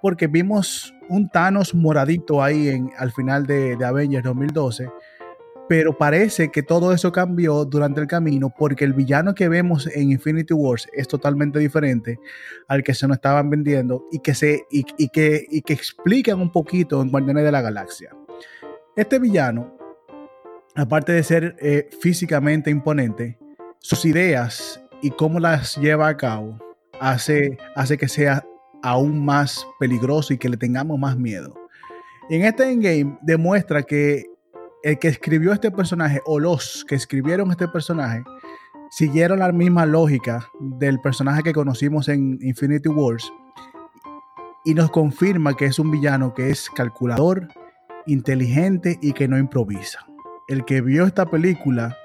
porque 0.00 0.26
vimos 0.26 0.94
un 1.08 1.28
Thanos 1.28 1.74
moradito 1.74 2.42
ahí 2.42 2.68
en, 2.68 2.90
al 2.98 3.12
final 3.12 3.46
de, 3.46 3.76
de 3.76 3.84
Avengers 3.84 4.24
2012 4.24 4.88
pero 5.68 5.96
parece 5.96 6.50
que 6.50 6.62
todo 6.62 6.92
eso 6.92 7.10
cambió 7.12 7.64
durante 7.64 8.00
el 8.00 8.06
camino 8.06 8.52
porque 8.56 8.84
el 8.84 8.92
villano 8.92 9.34
que 9.34 9.48
vemos 9.48 9.88
en 9.88 10.12
Infinity 10.12 10.54
Wars 10.54 10.88
es 10.92 11.08
totalmente 11.08 11.58
diferente 11.58 12.18
al 12.68 12.82
que 12.82 12.94
se 12.94 13.08
nos 13.08 13.16
estaban 13.16 13.50
vendiendo 13.50 14.04
y 14.12 14.20
que, 14.20 14.34
se, 14.34 14.64
y, 14.70 14.84
que, 15.08 15.46
y 15.48 15.62
que 15.62 15.72
explican 15.72 16.40
un 16.40 16.52
poquito 16.52 17.02
en 17.02 17.10
Guardianes 17.10 17.44
de 17.44 17.52
la 17.52 17.62
Galaxia. 17.62 18.10
Este 18.94 19.18
villano, 19.18 19.76
aparte 20.74 21.12
de 21.12 21.22
ser 21.22 21.56
eh, 21.60 21.88
físicamente 22.00 22.70
imponente, 22.70 23.38
sus 23.78 24.04
ideas 24.04 24.80
y 25.02 25.10
cómo 25.10 25.40
las 25.40 25.76
lleva 25.76 26.08
a 26.08 26.16
cabo 26.16 26.58
hace, 27.00 27.58
hace 27.74 27.98
que 27.98 28.08
sea 28.08 28.44
aún 28.82 29.24
más 29.24 29.66
peligroso 29.80 30.32
y 30.32 30.38
que 30.38 30.48
le 30.48 30.56
tengamos 30.56 30.98
más 30.98 31.16
miedo. 31.16 31.54
en 32.30 32.44
este 32.44 32.70
endgame 32.70 33.18
demuestra 33.22 33.82
que 33.82 34.35
el 34.82 34.98
que 34.98 35.08
escribió 35.08 35.52
este 35.52 35.70
personaje 35.70 36.20
o 36.26 36.38
los 36.38 36.84
que 36.88 36.94
escribieron 36.94 37.50
este 37.50 37.68
personaje 37.68 38.22
siguieron 38.90 39.40
la 39.40 39.52
misma 39.52 39.86
lógica 39.86 40.48
del 40.60 41.00
personaje 41.00 41.42
que 41.42 41.52
conocimos 41.52 42.08
en 42.08 42.38
Infinity 42.40 42.88
Wars 42.88 43.30
y 44.64 44.74
nos 44.74 44.90
confirma 44.90 45.56
que 45.56 45.66
es 45.66 45.78
un 45.78 45.90
villano 45.90 46.34
que 46.34 46.50
es 46.50 46.70
calculador, 46.70 47.48
inteligente 48.06 48.98
y 49.00 49.12
que 49.12 49.28
no 49.28 49.38
improvisa. 49.38 50.06
El 50.48 50.64
que 50.64 50.80
vio 50.80 51.04
esta 51.04 51.26
película 51.26 51.96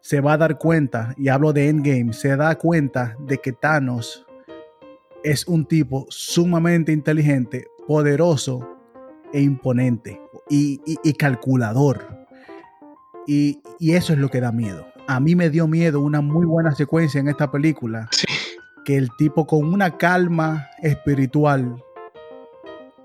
se 0.00 0.20
va 0.20 0.34
a 0.34 0.38
dar 0.38 0.58
cuenta, 0.58 1.14
y 1.16 1.28
hablo 1.28 1.52
de 1.54 1.68
Endgame, 1.68 2.12
se 2.12 2.36
da 2.36 2.56
cuenta 2.56 3.16
de 3.20 3.38
que 3.38 3.52
Thanos 3.52 4.26
es 5.22 5.46
un 5.46 5.64
tipo 5.64 6.06
sumamente 6.10 6.92
inteligente, 6.92 7.66
poderoso 7.86 8.76
e 9.32 9.40
imponente 9.40 10.23
y, 10.48 11.12
calculador. 11.14 12.26
Y, 13.26 13.60
eso 13.80 14.12
es 14.12 14.18
lo 14.18 14.28
que 14.28 14.40
da 14.40 14.52
miedo. 14.52 14.86
A 15.06 15.20
mí 15.20 15.34
me 15.34 15.50
dio 15.50 15.66
miedo 15.66 16.00
una 16.00 16.20
muy 16.20 16.46
buena 16.46 16.74
secuencia 16.74 17.20
en 17.20 17.28
esta 17.28 17.50
película. 17.50 18.08
Que 18.84 18.96
el 18.96 19.08
tipo 19.16 19.46
con 19.46 19.64
una 19.64 19.96
calma 19.96 20.68
espiritual 20.82 21.82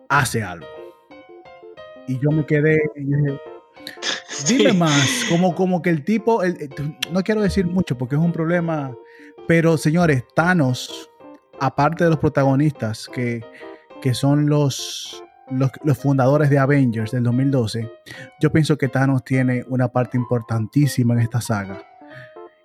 hace 0.09 0.43
algo. 0.43 0.67
Y 2.07 2.19
yo 2.19 2.31
me 2.31 2.45
quedé. 2.45 2.77
Dime 4.47 4.73
más, 4.73 5.25
como, 5.29 5.53
como 5.53 5.81
que 5.81 5.89
el 5.89 6.03
tipo, 6.03 6.41
no 7.11 7.23
quiero 7.23 7.41
decir 7.41 7.65
mucho 7.65 7.97
porque 7.97 8.15
es 8.15 8.21
un 8.21 8.31
problema, 8.31 8.95
pero 9.47 9.77
señores, 9.77 10.23
Thanos, 10.33 11.09
aparte 11.59 12.05
de 12.05 12.11
los 12.11 12.19
protagonistas 12.19 13.09
que, 13.11 13.43
que 14.01 14.13
son 14.13 14.47
los, 14.47 15.23
los, 15.51 15.97
fundadores 15.97 16.49
de 16.49 16.59
Avengers 16.59 17.11
del 17.11 17.23
2012, 17.23 17.91
yo 18.39 18.51
pienso 18.51 18.77
que 18.77 18.87
Thanos 18.87 19.23
tiene 19.23 19.63
una 19.67 19.89
parte 19.89 20.17
importantísima 20.17 21.13
en 21.13 21.21
esta 21.21 21.41
saga. 21.41 21.83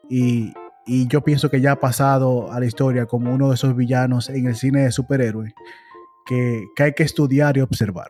Y, 0.08 0.52
yo 0.86 1.22
pienso 1.22 1.50
que 1.50 1.62
ya 1.62 1.72
ha 1.72 1.80
pasado 1.80 2.52
a 2.52 2.60
la 2.60 2.66
historia 2.66 3.06
como 3.06 3.32
uno 3.32 3.48
de 3.48 3.54
esos 3.54 3.74
villanos 3.74 4.28
en 4.28 4.46
el 4.46 4.54
cine 4.54 4.82
de 4.82 4.92
superhéroes 4.92 5.54
que, 6.26 6.62
que 6.76 6.82
hay 6.82 6.92
que 6.92 7.04
estudiar 7.04 7.56
y 7.56 7.62
observar. 7.62 8.08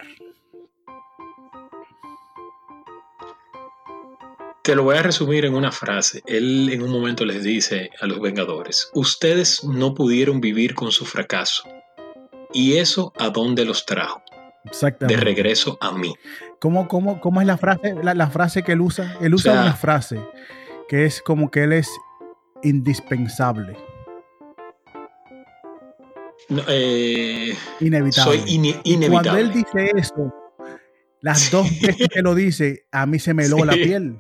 Te 4.65 4.75
lo 4.75 4.83
voy 4.83 4.97
a 4.97 5.03
resumir 5.03 5.45
en 5.45 5.55
una 5.55 5.71
frase. 5.71 6.23
Él 6.27 6.71
en 6.73 6.83
un 6.83 6.91
momento 6.91 7.25
les 7.25 7.45
dice 7.45 7.91
a 8.01 8.07
los 8.07 8.19
Vengadores, 8.19 8.91
ustedes 8.95 9.63
no 9.63 9.95
pudieron 9.95 10.41
vivir 10.41 10.75
con 10.75 10.91
su 10.91 11.05
fracaso. 11.05 11.63
¿Y 12.55 12.79
eso 12.79 13.13
a 13.19 13.31
dónde 13.31 13.65
los 13.65 13.85
trajo? 13.85 14.24
De 15.01 15.17
regreso 15.17 15.79
a 15.81 15.93
mí. 15.93 16.15
¿Cómo, 16.59 16.89
cómo, 16.89 17.21
cómo 17.21 17.41
es 17.41 17.47
la 17.47 17.59
frase, 17.59 17.95
la, 18.03 18.31
frase 18.31 18.63
que 18.63 18.73
él 18.73 18.81
usa? 18.81 19.17
Él 19.21 19.35
usa 19.35 19.53
una 19.53 19.75
frase 19.75 20.19
que 20.89 21.05
es 21.05 21.21
como 21.21 21.51
que 21.51 21.65
él 21.65 21.73
es 21.73 21.91
indispensable. 22.63 23.77
Eh, 26.69 27.55
inevitable. 27.81 28.39
Soy 28.39 28.43
inevitable. 28.85 29.09
Cuando 29.09 29.37
él 29.37 29.53
dice 29.53 29.93
eso, 29.97 30.33
las 31.21 31.51
dos 31.51 31.69
veces 31.81 32.09
que 32.09 32.23
lo 32.23 32.35
dice, 32.35 32.87
a 32.91 33.07
mí 33.07 33.19
se 33.19 33.35
me 33.35 33.45
heló 33.45 33.65
la 33.65 33.75
piel. 33.75 34.17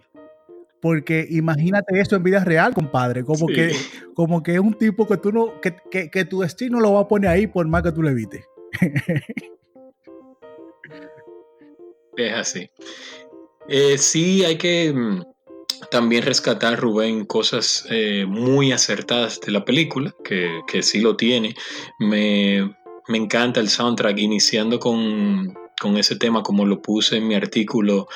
porque 0.80 1.26
imagínate 1.30 1.98
eso 1.98 2.16
en 2.16 2.22
vida 2.22 2.44
real, 2.44 2.74
compadre. 2.74 3.24
Como, 3.24 3.46
que, 3.46 3.74
como 4.14 4.42
que 4.42 4.54
es 4.54 4.61
un 4.61 4.74
tipo 4.74 5.07
que 5.07 5.16
tú 5.16 5.33
no, 5.33 5.61
que, 5.61 5.74
que, 6.11 6.24
tu 6.26 6.40
destino 6.40 6.80
lo 6.80 6.92
va 6.92 7.00
a 7.00 7.09
poner 7.09 7.30
ahí 7.30 7.46
por 7.46 7.66
más 7.66 7.83
que 7.83 7.92
tú 7.92 8.02
le 8.02 8.11
evites. 8.11 8.44
es 12.16 12.33
así. 12.33 12.70
Eh, 13.68 13.98
sí, 13.98 14.44
hay 14.44 14.59
que 14.59 14.92
mm, 14.92 15.22
también 15.90 16.22
rescatar, 16.22 16.79
Rubén, 16.79 17.24
cosas 17.24 17.87
eh, 17.90 18.27
muy 18.27 18.72
acertadas 18.72 19.40
de 19.40 19.53
la 19.53 19.64
película, 19.64 20.14
que, 20.24 20.61
que 20.66 20.83
sí 20.83 21.00
lo 21.00 21.16
tiene. 21.16 21.55
Me, 21.98 22.74
me 23.09 23.18
encanta 23.18 23.61
el 23.61 23.68
soundtrack, 23.68 24.18
iniciando 24.18 24.79
con 24.79 25.55
con 25.81 25.96
ese 25.96 26.16
tema, 26.16 26.42
como 26.42 26.64
lo 26.64 26.81
puse 26.81 27.16
en 27.16 27.29
mi 27.29 27.35
artículo 27.35 28.09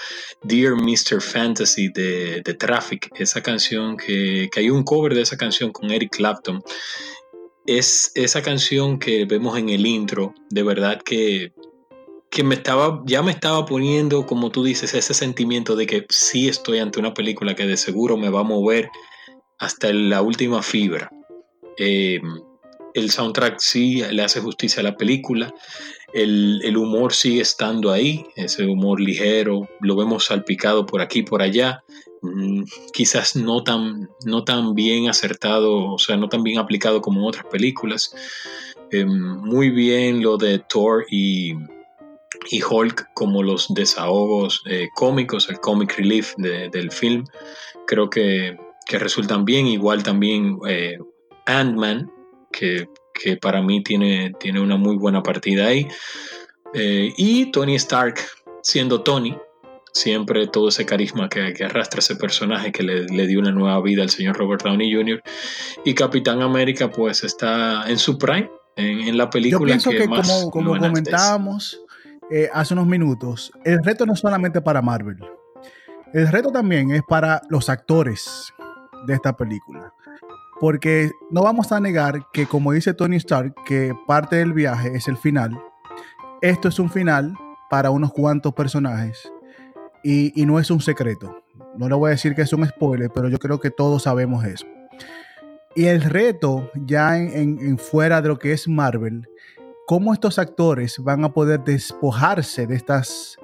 Dear 0.42 0.74
Mr. 0.76 1.20
Fantasy 1.20 1.88
de, 1.88 2.40
de 2.42 2.54
Traffic, 2.54 3.10
esa 3.18 3.42
canción 3.42 3.96
que, 3.96 4.48
que, 4.50 4.60
hay 4.60 4.70
un 4.70 4.84
cover 4.84 5.14
de 5.14 5.22
esa 5.22 5.36
canción 5.36 5.72
con 5.72 5.90
Eric 5.90 6.16
Clapton. 6.16 6.62
Es 7.66 8.12
esa 8.14 8.42
canción 8.42 8.98
que 8.98 9.24
vemos 9.26 9.58
en 9.58 9.68
el 9.68 9.86
intro, 9.86 10.34
de 10.50 10.62
verdad 10.62 11.02
que, 11.02 11.52
que 12.30 12.44
me 12.44 12.54
estaba, 12.54 13.02
ya 13.06 13.22
me 13.22 13.30
estaba 13.30 13.64
poniendo, 13.64 14.26
como 14.26 14.50
tú 14.50 14.64
dices, 14.64 14.94
ese 14.94 15.14
sentimiento 15.14 15.76
de 15.76 15.86
que 15.86 16.06
sí 16.10 16.48
estoy 16.48 16.78
ante 16.78 17.00
una 17.00 17.14
película 17.14 17.54
que 17.54 17.66
de 17.66 17.76
seguro 17.76 18.16
me 18.16 18.28
va 18.28 18.40
a 18.40 18.44
mover 18.44 18.90
hasta 19.58 19.92
la 19.92 20.22
última 20.22 20.62
fibra. 20.62 21.10
Eh, 21.78 22.20
el 22.94 23.10
soundtrack 23.10 23.58
sí 23.58 24.02
le 24.10 24.22
hace 24.22 24.40
justicia 24.40 24.80
a 24.80 24.84
la 24.84 24.96
película. 24.96 25.54
El, 26.12 26.76
humor 26.76 27.12
sigue 27.12 27.42
estando 27.42 27.92
ahí, 27.92 28.26
ese 28.34 28.64
humor 28.64 29.00
ligero, 29.00 29.68
lo 29.80 29.94
vemos 29.94 30.26
salpicado 30.26 30.86
por 30.86 31.02
aquí, 31.02 31.22
por 31.22 31.42
allá, 31.42 31.82
mm, 32.22 32.62
quizás 32.92 33.36
no 33.36 33.62
tan, 33.62 34.08
no 34.24 34.42
tan 34.42 34.74
bien 34.74 35.08
acertado, 35.08 35.92
o 35.92 35.98
sea, 35.98 36.16
no 36.16 36.28
tan 36.28 36.42
bien 36.42 36.58
aplicado 36.58 37.02
como 37.02 37.20
en 37.20 37.26
otras 37.26 37.46
películas. 37.46 38.14
Em, 38.90 39.08
muy 39.10 39.68
bien 39.68 40.22
lo 40.22 40.38
de 40.38 40.60
Thor 40.60 41.04
y, 41.10 41.54
y 42.50 42.62
Hulk 42.62 43.08
como 43.14 43.42
los 43.42 43.66
desahogos 43.74 44.62
eh, 44.66 44.88
cómicos, 44.94 45.48
el 45.48 45.60
comic 45.60 45.96
relief 45.96 46.34
del 46.36 46.90
film, 46.90 47.24
creo 47.86 48.08
que, 48.10 48.56
resultan 48.90 49.44
bien, 49.44 49.66
igual 49.66 50.02
también 50.02 50.58
eh, 50.66 50.98
Ant-Man, 51.46 52.10
que 52.50 52.88
que 53.18 53.36
para 53.36 53.60
mí 53.60 53.82
tiene, 53.82 54.32
tiene 54.38 54.60
una 54.60 54.76
muy 54.76 54.96
buena 54.96 55.22
partida 55.22 55.66
ahí. 55.66 55.86
Eh, 56.74 57.12
y 57.16 57.50
Tony 57.50 57.74
Stark, 57.74 58.16
siendo 58.62 59.02
Tony, 59.02 59.36
siempre 59.92 60.46
todo 60.46 60.68
ese 60.68 60.86
carisma 60.86 61.28
que, 61.28 61.54
arrastra 61.64 61.98
ese 61.98 62.16
personaje 62.16 62.72
que 62.72 62.82
le, 62.82 63.26
dio 63.26 63.40
una 63.40 63.50
nueva 63.50 63.80
vida 63.82 64.02
al 64.02 64.10
señor 64.10 64.36
Robert 64.36 64.62
Downey 64.62 64.94
Jr. 64.94 65.22
Y 65.84 65.94
Capitán 65.94 66.42
América, 66.42 66.90
pues 66.90 67.24
está 67.24 67.88
en 67.88 67.98
su 67.98 68.16
prime, 68.18 68.50
en, 68.76 69.16
la 69.16 69.28
película. 69.28 69.60
Yo 69.60 69.66
pienso 69.66 69.90
que, 69.90 70.06
como, 70.06 70.50
como 70.50 70.78
comentábamos 70.78 71.80
eh, 72.30 72.48
hace 72.52 72.74
unos 72.74 72.86
minutos, 72.86 73.52
el 73.64 73.82
reto 73.82 74.06
no 74.06 74.12
es 74.12 74.20
solamente 74.20 74.60
para 74.60 74.82
Marvel. 74.82 75.18
El 76.12 76.28
reto 76.28 76.50
también 76.50 76.90
es 76.90 77.02
para 77.02 77.42
los 77.48 77.68
actores 77.68 78.52
de 79.06 79.14
esta 79.14 79.36
película. 79.36 79.92
Porque 80.60 81.10
no 81.30 81.42
vamos 81.42 81.70
a 81.70 81.80
negar 81.80 82.26
que, 82.32 82.46
como 82.46 82.72
dice 82.72 82.94
Tony 82.94 83.16
Stark, 83.16 83.54
que 83.64 83.94
parte 84.06 84.36
del 84.36 84.52
viaje 84.52 84.90
es 84.94 85.06
el 85.06 85.16
final. 85.16 85.58
Esto 86.40 86.68
es 86.68 86.78
un 86.78 86.90
final 86.90 87.34
para 87.70 87.90
unos 87.90 88.12
cuantos 88.12 88.54
personajes 88.54 89.30
y, 90.02 90.32
no 90.46 90.58
es 90.58 90.70
un 90.70 90.80
secreto. 90.80 91.42
No 91.76 91.88
le 91.88 91.94
voy 91.94 92.08
a 92.08 92.10
decir 92.12 92.34
que 92.34 92.42
es 92.42 92.52
un 92.52 92.66
spoiler, 92.66 93.10
pero 93.14 93.28
yo 93.28 93.38
creo 93.38 93.60
que 93.60 93.70
todos 93.70 94.04
sabemos 94.04 94.44
eso. 94.44 94.66
Y 95.74 95.86
el 95.86 96.02
reto, 96.02 96.70
ya 96.74 97.18
en, 97.18 97.78
fuera 97.78 98.20
de 98.20 98.28
lo 98.28 98.38
que 98.38 98.52
es 98.52 98.66
Marvel, 98.66 99.28
cómo 99.88 100.12
estos 100.12 100.38
actores 100.38 100.98
van 101.02 101.24
a 101.24 101.32
poder 101.32 101.64
despojarse 101.64 102.66
de 102.66 102.76
estas, 102.76 103.38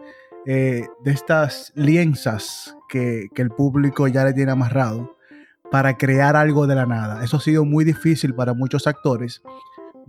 eh, 0.44 0.86
de 1.02 1.10
estas 1.10 1.72
lienzas 1.74 2.76
que, 2.86 3.28
que 3.34 3.40
el 3.40 3.48
público 3.48 4.08
ya 4.08 4.24
le 4.24 4.34
tiene 4.34 4.52
amarrado 4.52 5.16
para 5.70 5.96
crear 5.96 6.36
algo 6.36 6.66
de 6.66 6.74
la 6.74 6.84
nada. 6.84 7.24
Eso 7.24 7.38
ha 7.38 7.40
sido 7.40 7.64
muy 7.64 7.82
difícil 7.82 8.34
para 8.34 8.52
muchos 8.52 8.86
actores. 8.86 9.40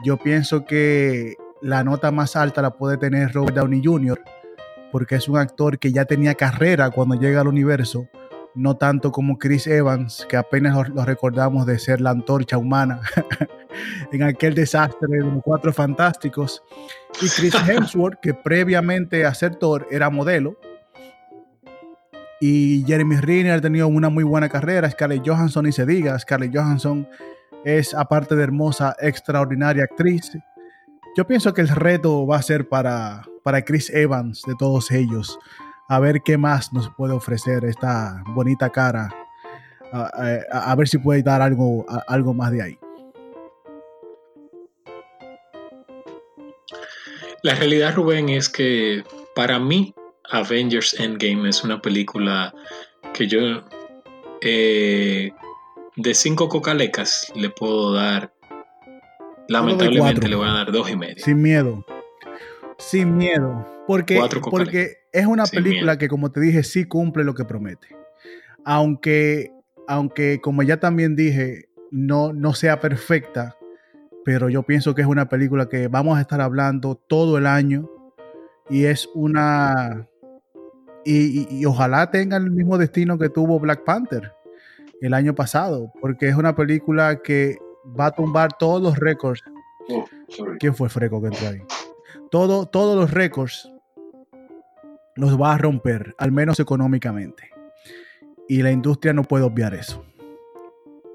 Yo 0.03 0.17
pienso 0.17 0.65
que 0.65 1.35
la 1.61 1.85
nota 1.85 2.11
más 2.11 2.35
alta 2.35 2.61
la 2.61 2.71
puede 2.71 2.97
tener 2.97 3.31
Robert 3.31 3.55
Downey 3.55 3.81
Jr., 3.81 4.21
porque 4.91 5.15
es 5.15 5.29
un 5.29 5.37
actor 5.37 5.79
que 5.79 5.93
ya 5.93 6.03
tenía 6.03 6.35
carrera 6.35 6.89
cuando 6.89 7.15
llega 7.15 7.39
al 7.39 7.47
universo, 7.47 8.09
no 8.55 8.77
tanto 8.77 9.11
como 9.11 9.37
Chris 9.37 9.67
Evans, 9.67 10.25
que 10.29 10.37
apenas 10.37 10.89
lo 10.89 11.05
recordamos 11.05 11.65
de 11.65 11.77
ser 11.77 12.01
la 12.01 12.11
antorcha 12.11 12.57
humana 12.57 13.01
en 14.11 14.23
aquel 14.23 14.55
desastre 14.55 15.07
de 15.09 15.19
los 15.19 15.43
Cuatro 15.43 15.73
Fantásticos, 15.73 16.63
y 17.21 17.27
Chris 17.29 17.53
Hemsworth, 17.67 18.19
que 18.21 18.33
previamente 18.33 19.25
a 19.25 19.33
ser 19.33 19.55
Thor 19.55 19.87
era 19.91 20.09
modelo, 20.09 20.57
y 22.39 22.83
Jeremy 22.85 23.17
Renner 23.17 23.53
ha 23.53 23.61
tenido 23.61 23.87
una 23.87 24.09
muy 24.09 24.23
buena 24.23 24.49
carrera. 24.49 24.89
Scarlett 24.89 25.25
Johansson, 25.25 25.67
y 25.67 25.71
se 25.71 25.85
diga, 25.85 26.19
Scarlett 26.19 26.55
Johansson 26.55 27.07
es, 27.63 27.93
aparte 27.93 28.35
de 28.35 28.43
hermosa, 28.43 28.95
extraordinaria 28.99 29.85
actriz. 29.85 30.31
Yo 31.17 31.25
pienso 31.25 31.53
que 31.53 31.61
el 31.61 31.69
reto 31.69 32.27
va 32.27 32.37
a 32.37 32.41
ser 32.41 32.67
para, 32.67 33.23
para 33.43 33.63
Chris 33.63 33.89
Evans 33.89 34.43
de 34.45 34.53
todos 34.59 34.91
ellos. 34.91 35.39
A 35.87 35.99
ver 35.99 36.21
qué 36.21 36.37
más 36.37 36.73
nos 36.73 36.89
puede 36.89 37.13
ofrecer 37.13 37.63
esta 37.65 38.23
bonita 38.27 38.69
cara. 38.71 39.13
A, 39.91 40.75
ver 40.75 40.87
si 40.87 40.97
puede 40.97 41.21
dar 41.21 41.41
algo, 41.41 41.85
algo 42.07 42.33
más 42.33 42.51
de 42.51 42.61
ahí. 42.61 42.79
La 47.43 47.53
realidad, 47.53 47.93
Rubén, 47.93 48.29
es 48.29 48.49
que 48.49 49.03
para 49.35 49.59
mí 49.59 49.93
Avengers 50.31 50.99
Endgame 50.99 51.47
es 51.47 51.63
una 51.63 51.79
película 51.81 52.53
que 53.13 53.27
yo 53.27 53.63
eh, 54.41 55.31
de 55.95 56.13
cinco 56.13 56.49
cocalecas 56.49 57.31
le 57.35 57.49
puedo 57.51 57.93
dar. 57.93 58.33
Lamentablemente 59.47 60.27
le 60.27 60.35
voy 60.35 60.47
a 60.47 60.53
dar 60.53 60.71
dos 60.71 60.89
y 60.89 60.95
medio. 60.95 61.23
Sin 61.23 61.41
miedo. 61.41 61.85
Sin 62.79 63.15
miedo. 63.15 63.65
Porque, 63.87 64.19
porque 64.49 65.04
es 65.15 65.25
una 65.25 65.45
película 65.45 65.97
que, 65.97 66.09
como 66.09 66.29
te 66.31 66.41
dije, 66.41 66.61
sí 66.61 66.83
cumple 66.85 67.23
lo 67.23 67.33
que 67.33 67.45
promete. 67.45 67.87
Aunque, 68.65 69.49
aunque 69.87 70.41
como 70.41 70.61
ya 70.61 70.77
también 70.77 71.15
dije, 71.15 71.69
no, 71.89 72.33
no 72.33 72.53
sea 72.53 72.81
perfecta, 72.81 73.55
pero 74.25 74.49
yo 74.49 74.63
pienso 74.63 74.93
que 74.93 75.03
es 75.03 75.07
una 75.07 75.29
película 75.29 75.69
que 75.69 75.87
vamos 75.87 76.17
a 76.17 76.21
estar 76.21 76.41
hablando 76.41 76.95
todo 76.95 77.37
el 77.37 77.47
año 77.47 77.89
y 78.69 78.85
es 78.85 79.07
una 79.13 80.05
y, 81.05 81.63
ojalá 81.65 82.09
tenga 82.11 82.35
el 82.35 82.51
mismo 82.51 82.77
destino 82.77 83.17
que 83.17 83.29
tuvo 83.29 83.59
Black 83.59 83.83
Panther 83.85 84.33
el 85.01 85.13
año 85.13 85.33
pasado, 85.33 85.93
porque 86.01 86.27
es 86.27 86.35
una 86.35 86.55
película 86.55 87.21
que 87.21 87.57
va 87.97 88.07
a 88.07 88.11
tumbar 88.11 88.57
todos 88.57 88.81
los 88.81 88.97
récords. 88.97 89.43
Oh, 89.87 90.03
¿Quién 90.59 90.75
fue 90.75 90.89
Freco 90.89 91.21
que 91.21 91.27
entró 91.27 91.47
ahí? 91.47 91.61
Todo, 92.31 92.65
todos 92.65 92.97
los 92.97 93.11
récords 93.11 93.69
los 95.15 95.39
va 95.39 95.53
a 95.53 95.57
romper, 95.57 96.15
al 96.17 96.31
menos 96.31 96.59
económicamente. 96.59 97.49
Y 98.47 98.61
la 98.61 98.71
industria 98.71 99.13
no 99.13 99.23
puede 99.23 99.43
obviar 99.43 99.73
eso. 99.73 100.05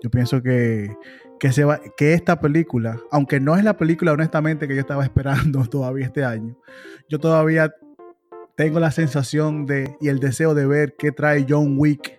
Yo 0.02 0.10
pienso 0.10 0.42
que, 0.42 0.96
que, 1.38 2.14
esta 2.14 2.40
película, 2.40 2.98
aunque 3.10 3.38
no 3.38 3.56
es 3.56 3.64
la 3.64 3.76
película 3.76 4.12
honestamente 4.12 4.66
que 4.66 4.74
yo 4.74 4.80
estaba 4.80 5.04
esperando 5.04 5.64
todavía 5.66 6.06
este 6.06 6.24
año, 6.24 6.56
yo 7.08 7.18
todavía 7.18 7.74
tengo 8.54 8.80
la 8.80 8.90
sensación 8.90 9.66
de 9.66 9.96
y 10.00 10.08
el 10.08 10.18
deseo 10.18 10.54
de 10.54 10.66
ver 10.66 10.94
qué 10.98 11.12
trae 11.12 11.46
John 11.48 11.76
Wick 11.78 12.18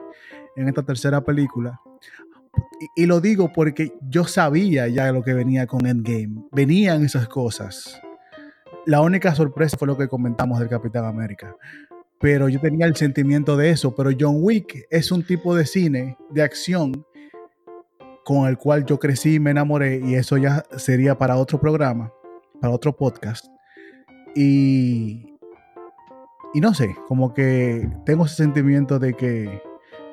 en 0.56 0.68
esta 0.68 0.84
tercera 0.84 1.24
película. 1.24 1.82
Y, 2.96 3.06
lo 3.06 3.22
digo 3.22 3.54
porque 3.54 3.94
yo 4.10 4.26
sabía 4.26 4.88
ya 4.88 5.12
lo 5.12 5.24
que 5.24 5.34
venía 5.34 5.68
con 5.68 5.86
Endgame. 5.86 6.44
Venían 6.52 7.06
esas 7.06 7.28
cosas. 7.28 8.02
La 8.86 9.02
única 9.02 9.36
sorpresa 9.36 9.78
fue 9.78 9.88
lo 9.88 9.98
que 9.98 10.08
comentamos 10.08 10.60
del 10.60 10.70
Capitán 10.70 11.06
América. 11.06 11.56
Pero 12.20 12.50
yo 12.50 12.60
tenía 12.60 12.86
el 12.86 12.96
sentimiento 12.96 13.58
de 13.58 13.70
eso. 13.70 13.96
Pero 13.96 14.12
John 14.18 14.38
Wick 14.40 14.88
es 14.90 15.12
un 15.12 15.24
tipo 15.24 15.56
de 15.56 15.66
cine, 15.66 16.18
de 16.30 16.42
acción, 16.42 17.06
con 18.24 18.48
el 18.48 18.58
cual 18.58 18.86
yo 18.86 19.00
crecí 19.00 19.36
y 19.36 19.40
me 19.40 19.52
enamoré. 19.52 20.02
Y 20.04 20.16
eso 20.16 20.38
ya 20.38 20.64
sería 20.78 21.18
para 21.18 21.38
otro 21.38 21.60
programa, 21.60 22.12
para 22.60 22.74
otro 22.74 22.96
podcast. 22.96 23.46
Y, 24.36 25.32
y 26.54 26.62
no 26.62 26.74
sé, 26.74 26.96
como 27.08 27.34
que 27.34 27.90
tengo 28.06 28.26
ese 28.26 28.36
sentimiento 28.36 29.00
de 29.00 29.14
que, 29.14 29.62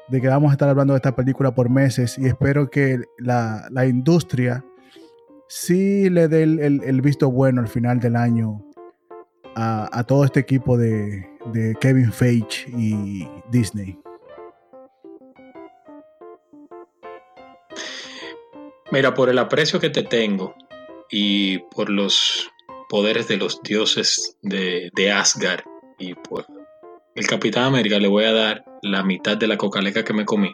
de 0.08 0.20
que 0.20 0.28
vamos 0.28 0.50
a 0.50 0.52
estar 0.52 0.68
hablando 0.68 0.92
de 0.92 0.98
esta 0.98 1.14
película 1.14 1.54
por 1.54 1.68
meses 1.68 2.18
y 2.18 2.26
espero 2.26 2.70
que 2.70 3.00
la, 3.18 3.68
industria 3.86 4.64
sí 5.48 6.08
le 6.10 6.28
dé 6.28 6.42
el, 6.42 6.82
el, 6.84 7.00
visto 7.00 7.30
bueno 7.30 7.60
al 7.60 7.68
final 7.68 7.98
del 7.98 8.16
año 8.16 8.64
a, 9.56 9.88
a 9.98 10.04
todo 10.04 10.24
este 10.24 10.40
equipo 10.40 10.76
de, 10.76 11.28
de, 11.52 11.74
Kevin 11.80 12.12
Feige 12.12 12.70
y 12.76 13.26
Disney. 13.50 13.98
Mira, 18.90 19.12
por 19.14 19.28
el 19.28 19.38
aprecio 19.38 19.80
que 19.80 19.90
te 19.90 20.02
tengo 20.02 20.54
y 21.10 21.58
por 21.58 21.90
los 21.90 22.50
poderes 22.88 23.28
de 23.28 23.36
los 23.36 23.62
dioses 23.62 24.36
de, 24.42 24.90
de 24.94 25.12
Asgard 25.12 25.62
y 25.98 26.14
por 26.14 26.46
el 27.14 27.26
Capitán 27.26 27.64
América 27.64 27.98
le 27.98 28.08
voy 28.08 28.24
a 28.24 28.32
dar 28.32 28.64
la 28.82 29.02
mitad 29.02 29.36
de 29.36 29.46
la 29.46 29.56
cocaleca 29.56 30.04
que 30.04 30.12
me 30.12 30.24
comí. 30.24 30.52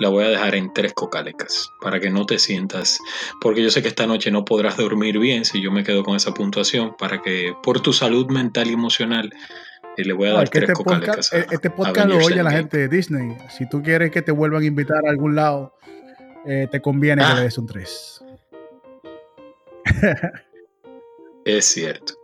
La 0.00 0.08
voy 0.08 0.24
a 0.24 0.28
dejar 0.28 0.56
en 0.56 0.72
tres 0.72 0.94
cocalecas 0.94 1.72
para 1.80 2.00
que 2.00 2.10
no 2.10 2.26
te 2.26 2.38
sientas, 2.38 2.98
porque 3.40 3.62
yo 3.62 3.70
sé 3.70 3.82
que 3.82 3.88
esta 3.88 4.06
noche 4.06 4.30
no 4.30 4.44
podrás 4.44 4.76
dormir 4.76 5.18
bien 5.18 5.44
si 5.44 5.62
yo 5.62 5.70
me 5.70 5.84
quedo 5.84 6.02
con 6.02 6.16
esa 6.16 6.34
puntuación, 6.34 6.96
para 6.98 7.22
que 7.22 7.54
por 7.62 7.80
tu 7.80 7.92
salud 7.92 8.26
mental 8.30 8.68
y 8.68 8.72
emocional 8.72 9.30
y 9.96 10.04
le 10.04 10.12
voy 10.12 10.28
a 10.28 10.32
dar 10.32 10.48
tres 10.48 10.70
este 10.70 10.82
podcast, 10.82 11.34
eh, 11.34 11.46
este 11.50 11.70
podcast 11.70 12.08
lo 12.08 12.16
oye 12.18 12.42
la 12.42 12.50
gente 12.50 12.78
de 12.78 12.88
Disney. 12.88 13.36
Si 13.50 13.68
tú 13.68 13.82
quieres 13.82 14.10
que 14.10 14.22
te 14.22 14.32
vuelvan 14.32 14.62
a 14.62 14.66
invitar 14.66 15.06
a 15.06 15.10
algún 15.10 15.34
lado, 15.34 15.74
eh, 16.46 16.68
te 16.70 16.80
conviene 16.80 17.22
que 17.22 17.28
ah. 17.28 17.34
le 17.34 17.42
des 17.42 17.58
un 17.58 17.66
3. 17.66 18.24
es 21.44 21.64
cierto. 21.64 22.14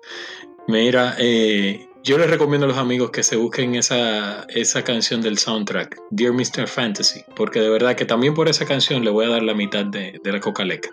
Mira, 0.68 1.14
eh, 1.18 1.85
yo 2.06 2.18
les 2.18 2.30
recomiendo 2.30 2.66
a 2.66 2.68
los 2.68 2.78
amigos 2.78 3.10
que 3.10 3.24
se 3.24 3.34
busquen 3.34 3.74
esa, 3.74 4.44
esa 4.44 4.84
canción 4.84 5.22
del 5.22 5.38
soundtrack, 5.38 6.00
Dear 6.10 6.32
Mr. 6.32 6.68
Fantasy, 6.68 7.24
porque 7.34 7.58
de 7.58 7.68
verdad 7.68 7.96
que 7.96 8.04
también 8.04 8.32
por 8.32 8.48
esa 8.48 8.64
canción 8.64 9.04
le 9.04 9.10
voy 9.10 9.26
a 9.26 9.30
dar 9.30 9.42
la 9.42 9.54
mitad 9.54 9.84
de, 9.84 10.20
de 10.22 10.32
la 10.32 10.38
coca-leca 10.38 10.88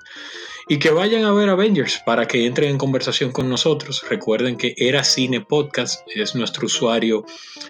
y 0.67 0.79
que 0.79 0.89
vayan 0.89 1.23
a 1.25 1.31
ver 1.31 1.49
Avengers 1.49 2.01
para 2.03 2.27
que 2.27 2.47
entren 2.47 2.71
en 2.71 2.77
conversación 2.79 3.31
con 3.31 3.47
nosotros. 3.47 4.03
Recuerden 4.09 4.57
que 4.57 4.73
Era 4.75 5.03
Cine 5.03 5.41
Podcast 5.41 6.01
es 6.15 6.33
nuestro 6.33 6.65
usuario 6.65 7.25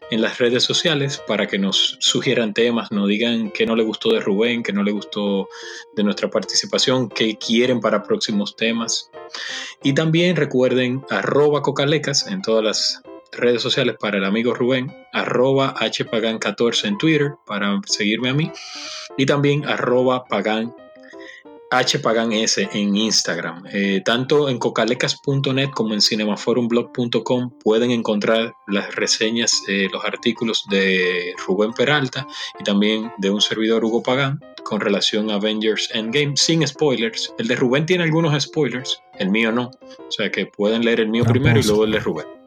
en 0.09 0.21
las 0.21 0.37
redes 0.37 0.63
sociales 0.63 1.21
para 1.27 1.47
que 1.47 1.59
nos 1.59 1.97
sugieran 1.99 2.53
temas, 2.53 2.93
nos 2.93 3.09
digan 3.09 3.51
qué 3.51 3.65
no 3.65 3.75
le 3.75 3.83
gustó 3.83 4.13
de 4.13 4.21
Rubén, 4.21 4.63
qué 4.63 4.71
no 4.71 4.83
le 4.83 4.91
gustó 4.91 5.49
de 5.97 6.03
nuestra 6.03 6.29
participación, 6.29 7.09
qué 7.09 7.37
quieren 7.37 7.81
para 7.81 8.03
próximos 8.03 8.55
temas. 8.55 9.11
Y 9.81 9.93
también 9.93 10.37
recuerden 10.37 11.03
cocalecas 11.61 12.27
en 12.27 12.41
todas 12.41 12.63
las 12.63 13.03
redes 13.37 13.61
sociales 13.61 13.95
para 13.99 14.17
el 14.17 14.25
amigo 14.25 14.53
Rubén, 14.53 14.93
arroba 15.11 15.75
hpagan14 15.75 16.85
en 16.85 16.97
Twitter 16.97 17.33
para 17.45 17.79
seguirme 17.85 18.29
a 18.29 18.33
mí 18.33 18.51
y 19.17 19.25
también 19.25 19.65
arroba 19.65 20.25
pagan 20.25 20.73
HPaganS 21.81 22.59
en 22.59 22.95
Instagram. 22.95 23.63
Eh, 23.71 24.01
tanto 24.05 24.49
en 24.49 24.59
cocalecas.net 24.59 25.69
como 25.71 25.93
en 25.93 26.01
cinemaforumblog.com 26.01 27.51
pueden 27.63 27.91
encontrar 27.91 28.53
las 28.67 28.95
reseñas, 28.95 29.63
eh, 29.67 29.87
los 29.91 30.05
artículos 30.05 30.65
de 30.69 31.33
Rubén 31.45 31.73
Peralta 31.73 32.27
y 32.59 32.63
también 32.63 33.11
de 33.17 33.31
un 33.31 33.41
servidor 33.41 33.83
Hugo 33.83 34.03
Pagán 34.03 34.39
con 34.63 34.81
relación 34.81 35.31
a 35.31 35.35
Avengers 35.35 35.89
Endgame 35.93 36.37
sin 36.37 36.65
spoilers. 36.67 37.33
El 37.39 37.47
de 37.47 37.55
Rubén 37.55 37.85
tiene 37.85 38.03
algunos 38.03 38.39
spoilers, 38.41 39.01
el 39.17 39.29
mío 39.29 39.51
no. 39.51 39.71
O 39.97 40.11
sea 40.11 40.31
que 40.31 40.45
pueden 40.45 40.85
leer 40.85 40.99
el 40.99 41.09
mío 41.09 41.25
primero 41.25 41.59
y 41.59 41.63
luego 41.63 41.85
el 41.85 41.91
de 41.91 41.99
Rubén. 41.99 42.42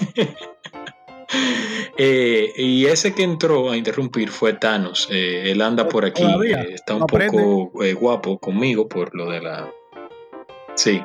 Eh, 1.96 2.52
y 2.56 2.86
ese 2.86 3.14
que 3.14 3.22
entró 3.22 3.70
a 3.70 3.76
interrumpir 3.76 4.30
fue 4.30 4.54
Thanos. 4.54 5.06
Eh, 5.10 5.50
él 5.50 5.60
anda 5.60 5.86
por 5.86 6.04
aquí. 6.04 6.24
Eh, 6.24 6.74
está 6.74 6.94
un 6.94 7.06
poco 7.06 7.70
guapo 8.00 8.38
conmigo 8.38 8.88
por 8.88 9.14
lo 9.14 9.30
de 9.30 9.40
la. 9.40 9.70
Sí. 10.74 11.00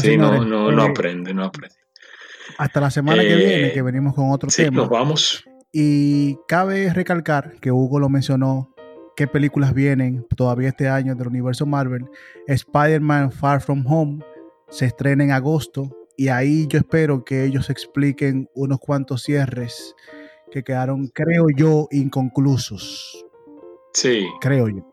sí, 0.00 0.16
no, 0.16 0.44
no, 0.44 0.72
no 0.72 0.82
aprende, 0.82 1.34
no 1.34 1.44
aprende. 1.44 1.76
Hasta 2.58 2.80
la 2.80 2.90
semana 2.90 3.22
que 3.22 3.36
viene, 3.36 3.72
que 3.72 3.82
venimos 3.82 4.14
con 4.14 4.30
otro 4.30 4.50
sí, 4.50 4.64
tema. 4.64 4.78
Nos 4.78 4.88
vamos. 4.88 5.44
Y 5.70 6.36
cabe 6.48 6.92
recalcar 6.92 7.60
que 7.60 7.70
Hugo 7.70 8.00
lo 8.00 8.08
mencionó. 8.08 8.74
¿Qué 9.14 9.26
películas 9.26 9.74
vienen 9.74 10.26
todavía 10.34 10.70
este 10.70 10.88
año 10.88 11.14
del 11.14 11.28
universo 11.28 11.66
Marvel? 11.66 12.08
Spider-Man 12.46 13.30
Far 13.30 13.60
From 13.60 13.84
Home 13.86 14.24
se 14.70 14.86
estrena 14.86 15.24
en 15.24 15.32
agosto 15.32 16.01
y 16.16 16.28
ahí 16.28 16.66
yo 16.68 16.78
espero 16.78 17.24
que 17.24 17.44
ellos 17.44 17.70
expliquen 17.70 18.48
unos 18.54 18.78
cuantos 18.78 19.22
cierres 19.22 19.94
que 20.50 20.62
quedaron, 20.62 21.08
creo 21.08 21.46
yo, 21.56 21.88
inconclusos. 21.90 23.24
Sí. 23.94 24.26
Creo 24.40 24.68
yo. 24.68 24.92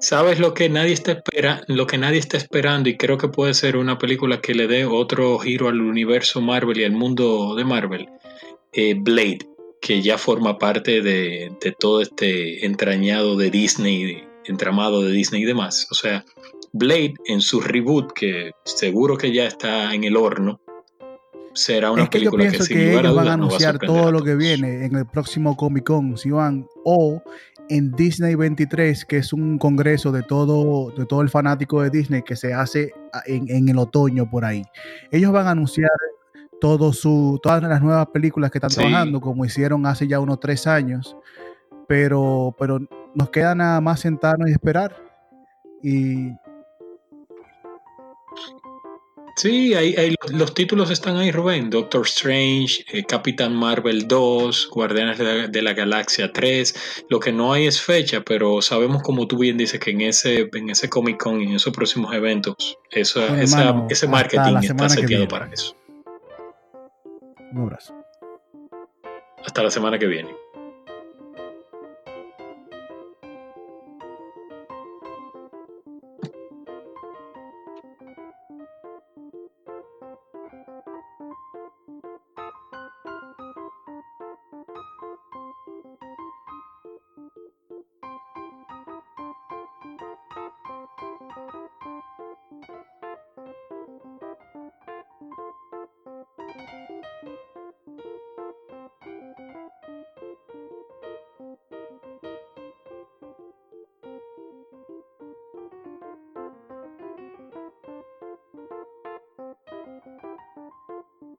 ¿Sabes 0.00 0.38
lo 0.38 0.52
que 0.52 0.68
nadie 0.68 0.92
está 0.92 1.12
espera, 1.12 1.62
lo 1.66 1.86
que 1.86 1.96
nadie 1.96 2.18
está 2.18 2.36
esperando 2.36 2.90
y 2.90 2.96
creo 2.96 3.16
que 3.16 3.28
puede 3.28 3.54
ser 3.54 3.76
una 3.76 3.98
película 3.98 4.40
que 4.40 4.54
le 4.54 4.66
dé 4.66 4.84
otro 4.84 5.38
giro 5.38 5.68
al 5.68 5.80
universo 5.80 6.42
Marvel 6.42 6.78
y 6.78 6.84
al 6.84 6.92
mundo 6.92 7.54
de 7.54 7.64
Marvel? 7.64 8.08
Eh, 8.72 8.94
Blade, 8.98 9.48
que 9.80 10.02
ya 10.02 10.18
forma 10.18 10.58
parte 10.58 11.00
de, 11.00 11.52
de, 11.60 11.72
todo 11.72 12.02
este 12.02 12.66
entrañado 12.66 13.36
de 13.36 13.50
Disney, 13.50 14.24
entramado 14.44 15.02
de 15.02 15.12
Disney 15.12 15.42
y 15.42 15.46
demás. 15.46 15.86
O 15.90 15.94
sea, 15.94 16.24
Blade 16.76 17.14
en 17.26 17.40
su 17.40 17.60
reboot, 17.60 18.12
que 18.12 18.50
seguro 18.64 19.16
que 19.16 19.32
ya 19.32 19.46
está 19.46 19.94
en 19.94 20.02
el 20.02 20.16
horno, 20.16 20.60
será 21.52 21.92
una 21.92 22.10
película 22.10 22.50
que, 22.50 22.64
sin 22.64 22.76
que 22.76 22.98
ellos 22.98 23.14
van 23.14 23.28
a 23.28 23.34
anunciar 23.34 23.78
todo 23.78 24.10
lo 24.10 24.24
que 24.24 24.34
viene 24.34 24.84
en 24.84 24.96
el 24.96 25.06
próximo 25.06 25.56
Comic 25.56 25.84
Con, 25.84 26.18
si 26.18 26.30
van, 26.30 26.66
o 26.84 27.22
en 27.68 27.92
Disney 27.92 28.34
23, 28.34 29.04
que 29.04 29.18
es 29.18 29.32
un 29.32 29.56
congreso 29.56 30.10
de 30.10 30.24
todo, 30.24 30.90
de 30.90 31.06
todo 31.06 31.22
el 31.22 31.28
fanático 31.28 31.80
de 31.80 31.90
Disney 31.90 32.22
que 32.22 32.34
se 32.34 32.52
hace 32.52 32.92
en, 33.26 33.68
el 33.68 33.78
otoño 33.78 34.28
por 34.28 34.44
ahí. 34.44 34.64
Ellos 35.12 35.30
van 35.30 35.46
a 35.46 35.52
anunciar 35.52 35.90
todo 36.60 36.92
su, 36.92 37.38
todas 37.40 37.62
las 37.62 37.82
nuevas 37.82 38.08
películas 38.08 38.50
que 38.50 38.58
están 38.58 38.70
trabajando, 38.70 39.20
como 39.20 39.44
hicieron 39.44 39.86
hace 39.86 40.08
ya 40.08 40.18
unos 40.18 40.40
tres 40.40 40.66
años, 40.66 41.16
pero, 41.86 42.52
pero 42.58 42.80
nos 43.14 43.30
queda 43.30 43.54
nada 43.54 43.80
más 43.80 44.00
sentarnos 44.00 44.48
y 44.48 44.52
esperar. 44.52 44.96
Y 45.80 46.32
Sí, 49.36 49.74
los 50.32 50.54
títulos 50.54 50.90
están 50.90 51.16
ahí, 51.16 51.32
Rubén. 51.32 51.68
Doctor 51.68 52.06
Strange, 52.06 52.84
eh, 52.92 53.04
Capitán 53.04 53.54
Marvel 53.54 54.06
2, 54.06 54.68
Guardianes 54.70 55.18
de 55.50 55.62
la, 55.62 55.72
Galaxia 55.72 56.32
3. 56.32 57.04
Lo 57.08 57.18
que 57.18 57.32
no 57.32 57.52
hay 57.52 57.66
es 57.66 57.80
fecha, 57.80 58.22
pero 58.24 58.62
sabemos, 58.62 59.02
como 59.02 59.26
tú 59.26 59.38
bien 59.38 59.56
dices, 59.56 59.80
que 59.80 59.90
en 59.90 60.02
ese, 60.02 60.48
en 60.52 60.70
ese 60.70 60.88
Comic 60.88 61.20
Con 61.20 61.40
y 61.40 61.46
en 61.46 61.54
esos 61.56 61.74
próximos 61.74 62.14
eventos, 62.14 62.78
ese 62.90 64.06
marketing 64.06 64.56
está 64.62 64.88
seteado 64.88 65.26
para 65.26 65.52
eso. 65.52 65.74
Un 67.50 67.62
abrazo. 67.62 67.94
Hasta 69.44 69.62
la 69.64 69.70
semana 69.70 69.98
que 69.98 70.06
viene. 70.06 70.43